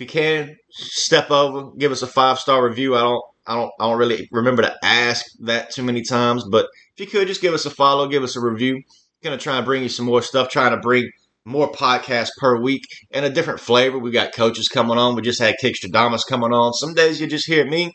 If 0.00 0.14
you 0.14 0.20
can, 0.20 0.56
step 0.70 1.30
over, 1.30 1.72
give 1.76 1.92
us 1.92 2.00
a 2.00 2.06
five 2.06 2.38
star 2.38 2.66
review. 2.66 2.96
I 2.96 3.00
don't, 3.00 3.22
I 3.46 3.54
don't, 3.54 3.70
I 3.78 3.86
don't 3.86 3.98
really 3.98 4.28
remember 4.32 4.62
to 4.62 4.74
ask 4.82 5.26
that 5.40 5.70
too 5.70 5.82
many 5.82 6.02
times, 6.02 6.44
but 6.50 6.68
if 6.96 7.00
you 7.00 7.06
could, 7.06 7.28
just 7.28 7.42
give 7.42 7.52
us 7.54 7.66
a 7.66 7.70
follow, 7.70 8.08
give 8.08 8.22
us 8.22 8.36
a 8.36 8.40
review. 8.40 8.82
Gonna 9.22 9.36
try 9.36 9.56
and 9.58 9.66
bring 9.66 9.82
you 9.82 9.90
some 9.90 10.06
more 10.06 10.22
stuff. 10.22 10.48
Trying 10.48 10.70
to 10.70 10.78
bring 10.78 11.10
more 11.44 11.70
podcasts 11.70 12.30
per 12.38 12.60
week 12.60 12.84
and 13.10 13.26
a 13.26 13.30
different 13.30 13.60
flavor. 13.60 13.98
We 13.98 14.10
got 14.10 14.32
coaches 14.34 14.68
coming 14.68 14.96
on. 14.98 15.16
We 15.16 15.22
just 15.22 15.40
had 15.40 15.56
Kick 15.60 15.74
Stradamus 15.76 16.26
coming 16.28 16.52
on. 16.52 16.72
Some 16.74 16.94
days 16.94 17.20
you 17.20 17.26
just 17.26 17.46
hear 17.46 17.66
me 17.66 17.92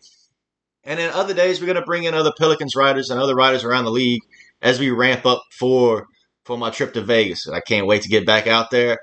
And 0.83 0.99
then 0.99 1.11
other 1.11 1.33
days 1.33 1.59
we're 1.59 1.67
gonna 1.67 1.83
bring 1.83 2.03
in 2.03 2.13
other 2.13 2.33
Pelicans 2.37 2.75
writers 2.75 3.09
and 3.09 3.19
other 3.19 3.35
writers 3.35 3.63
around 3.63 3.85
the 3.85 3.91
league 3.91 4.21
as 4.61 4.79
we 4.79 4.91
ramp 4.91 5.25
up 5.25 5.41
for 5.57 6.07
for 6.45 6.57
my 6.57 6.69
trip 6.69 6.93
to 6.93 7.01
Vegas. 7.01 7.49
I 7.49 7.61
can't 7.61 7.87
wait 7.87 8.03
to 8.03 8.09
get 8.09 8.27
back 8.27 8.47
out 8.47 8.71
there. 8.71 8.99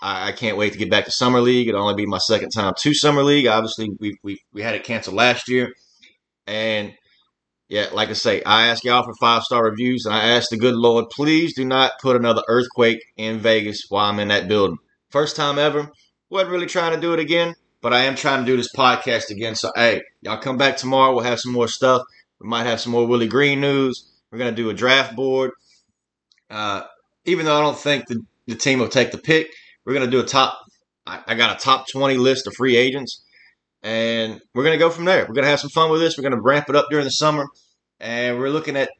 I, 0.00 0.28
I 0.28 0.32
can't 0.32 0.56
wait 0.56 0.72
to 0.72 0.78
get 0.78 0.90
back 0.90 1.04
to 1.06 1.10
summer 1.10 1.40
league. 1.40 1.68
It'll 1.68 1.82
only 1.82 1.94
be 1.94 2.06
my 2.06 2.18
second 2.18 2.50
time 2.50 2.74
to 2.78 2.94
summer 2.94 3.22
league. 3.22 3.46
Obviously, 3.46 3.90
we 3.98 4.18
we 4.22 4.40
we 4.52 4.62
had 4.62 4.74
it 4.74 4.84
canceled 4.84 5.16
last 5.16 5.48
year, 5.48 5.72
and 6.46 6.94
yeah, 7.68 7.88
like 7.92 8.08
I 8.08 8.14
say, 8.14 8.42
I 8.44 8.68
ask 8.68 8.82
y'all 8.84 9.04
for 9.04 9.14
five 9.20 9.42
star 9.42 9.64
reviews, 9.64 10.06
and 10.06 10.14
I 10.14 10.28
ask 10.28 10.48
the 10.50 10.56
good 10.56 10.74
Lord, 10.74 11.10
please 11.10 11.54
do 11.54 11.64
not 11.64 11.92
put 12.00 12.16
another 12.16 12.42
earthquake 12.48 13.02
in 13.16 13.38
Vegas 13.38 13.84
while 13.88 14.06
I'm 14.06 14.18
in 14.20 14.28
that 14.28 14.48
building. 14.48 14.78
First 15.10 15.36
time 15.36 15.58
ever. 15.58 15.90
Wasn't 16.30 16.50
really 16.50 16.66
trying 16.66 16.94
to 16.94 17.00
do 17.00 17.14
it 17.14 17.20
again, 17.20 17.54
but 17.80 17.94
I 17.94 18.00
am 18.00 18.14
trying 18.14 18.44
to 18.44 18.50
do 18.50 18.56
this 18.56 18.72
podcast 18.74 19.30
again. 19.30 19.54
So, 19.54 19.70
hey, 19.74 20.02
y'all 20.20 20.36
come 20.36 20.58
back 20.58 20.76
tomorrow. 20.76 21.14
We'll 21.14 21.24
have 21.24 21.40
some 21.40 21.52
more 21.52 21.68
stuff. 21.68 22.02
We 22.38 22.48
might 22.48 22.64
have 22.64 22.80
some 22.80 22.92
more 22.92 23.06
Willie 23.06 23.28
Green 23.28 23.60
news. 23.60 24.10
We're 24.30 24.38
gonna 24.38 24.52
do 24.52 24.70
a 24.70 24.74
draft 24.74 25.16
board. 25.16 25.52
Uh, 26.50 26.82
even 27.24 27.46
though 27.46 27.58
I 27.58 27.62
don't 27.62 27.78
think 27.78 28.06
the, 28.06 28.22
the 28.46 28.54
team 28.54 28.78
will 28.78 28.88
take 28.88 29.10
the 29.10 29.18
pick, 29.18 29.48
we're 29.88 29.94
gonna 29.94 30.10
do 30.10 30.20
a 30.20 30.24
top. 30.24 30.58
I, 31.06 31.22
I 31.28 31.34
got 31.34 31.56
a 31.56 31.58
top 31.58 31.88
twenty 31.88 32.18
list 32.18 32.46
of 32.46 32.54
free 32.54 32.76
agents 32.76 33.24
and 33.82 34.38
we're 34.54 34.64
gonna 34.64 34.76
go 34.76 34.90
from 34.90 35.06
there. 35.06 35.24
We're 35.26 35.34
gonna 35.34 35.46
have 35.46 35.60
some 35.60 35.70
fun 35.70 35.90
with 35.90 36.02
this. 36.02 36.18
We're 36.18 36.28
gonna 36.28 36.42
ramp 36.42 36.68
it 36.68 36.76
up 36.76 36.88
during 36.90 37.06
the 37.06 37.10
summer, 37.10 37.46
and 37.98 38.38
we're 38.38 38.50
looking 38.50 38.76
at 38.76 38.90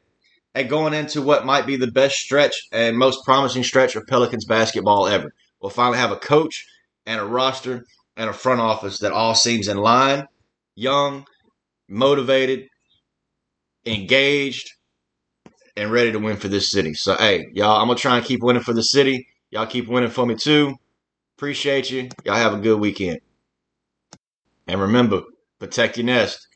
at 0.55 0.67
going 0.67 0.95
into 0.95 1.21
what 1.21 1.45
might 1.45 1.67
be 1.67 1.75
the 1.75 1.91
best 1.91 2.15
stretch 2.15 2.55
and 2.71 2.97
most 2.97 3.23
promising 3.23 3.63
stretch 3.63 3.95
of 3.95 4.07
Pelicans 4.07 4.45
basketball 4.45 5.07
ever. 5.07 5.31
We'll 5.61 5.69
finally 5.69 5.99
have 5.99 6.11
a 6.11 6.17
coach 6.17 6.65
and 7.05 7.21
a 7.21 7.25
roster 7.25 7.85
and 8.17 8.27
a 8.27 8.33
front 8.33 8.59
office 8.59 8.99
that 8.99 9.11
all 9.11 9.35
seems 9.35 9.67
in 9.67 9.77
line, 9.77 10.27
young, 10.75 11.27
motivated, 11.87 12.67
engaged, 13.85 14.71
and 15.77 15.91
ready 15.91 16.11
to 16.13 16.19
win 16.19 16.37
for 16.37 16.47
this 16.47 16.71
city. 16.71 16.95
So 16.95 17.15
hey, 17.15 17.45
y'all, 17.53 17.79
I'm 17.79 17.87
gonna 17.87 17.99
try 17.99 18.17
and 18.17 18.25
keep 18.25 18.41
winning 18.41 18.63
for 18.63 18.73
the 18.73 18.81
city. 18.81 19.27
Y'all 19.51 19.65
keep 19.65 19.87
winning 19.87 20.09
for 20.09 20.25
me 20.25 20.35
too. 20.35 20.75
Appreciate 21.37 21.89
you. 21.91 22.09
Y'all 22.25 22.35
have 22.35 22.53
a 22.53 22.59
good 22.59 22.79
weekend. 22.79 23.19
And 24.67 24.81
remember, 24.81 25.23
protect 25.59 25.97
your 25.97 26.05
nest. 26.05 26.48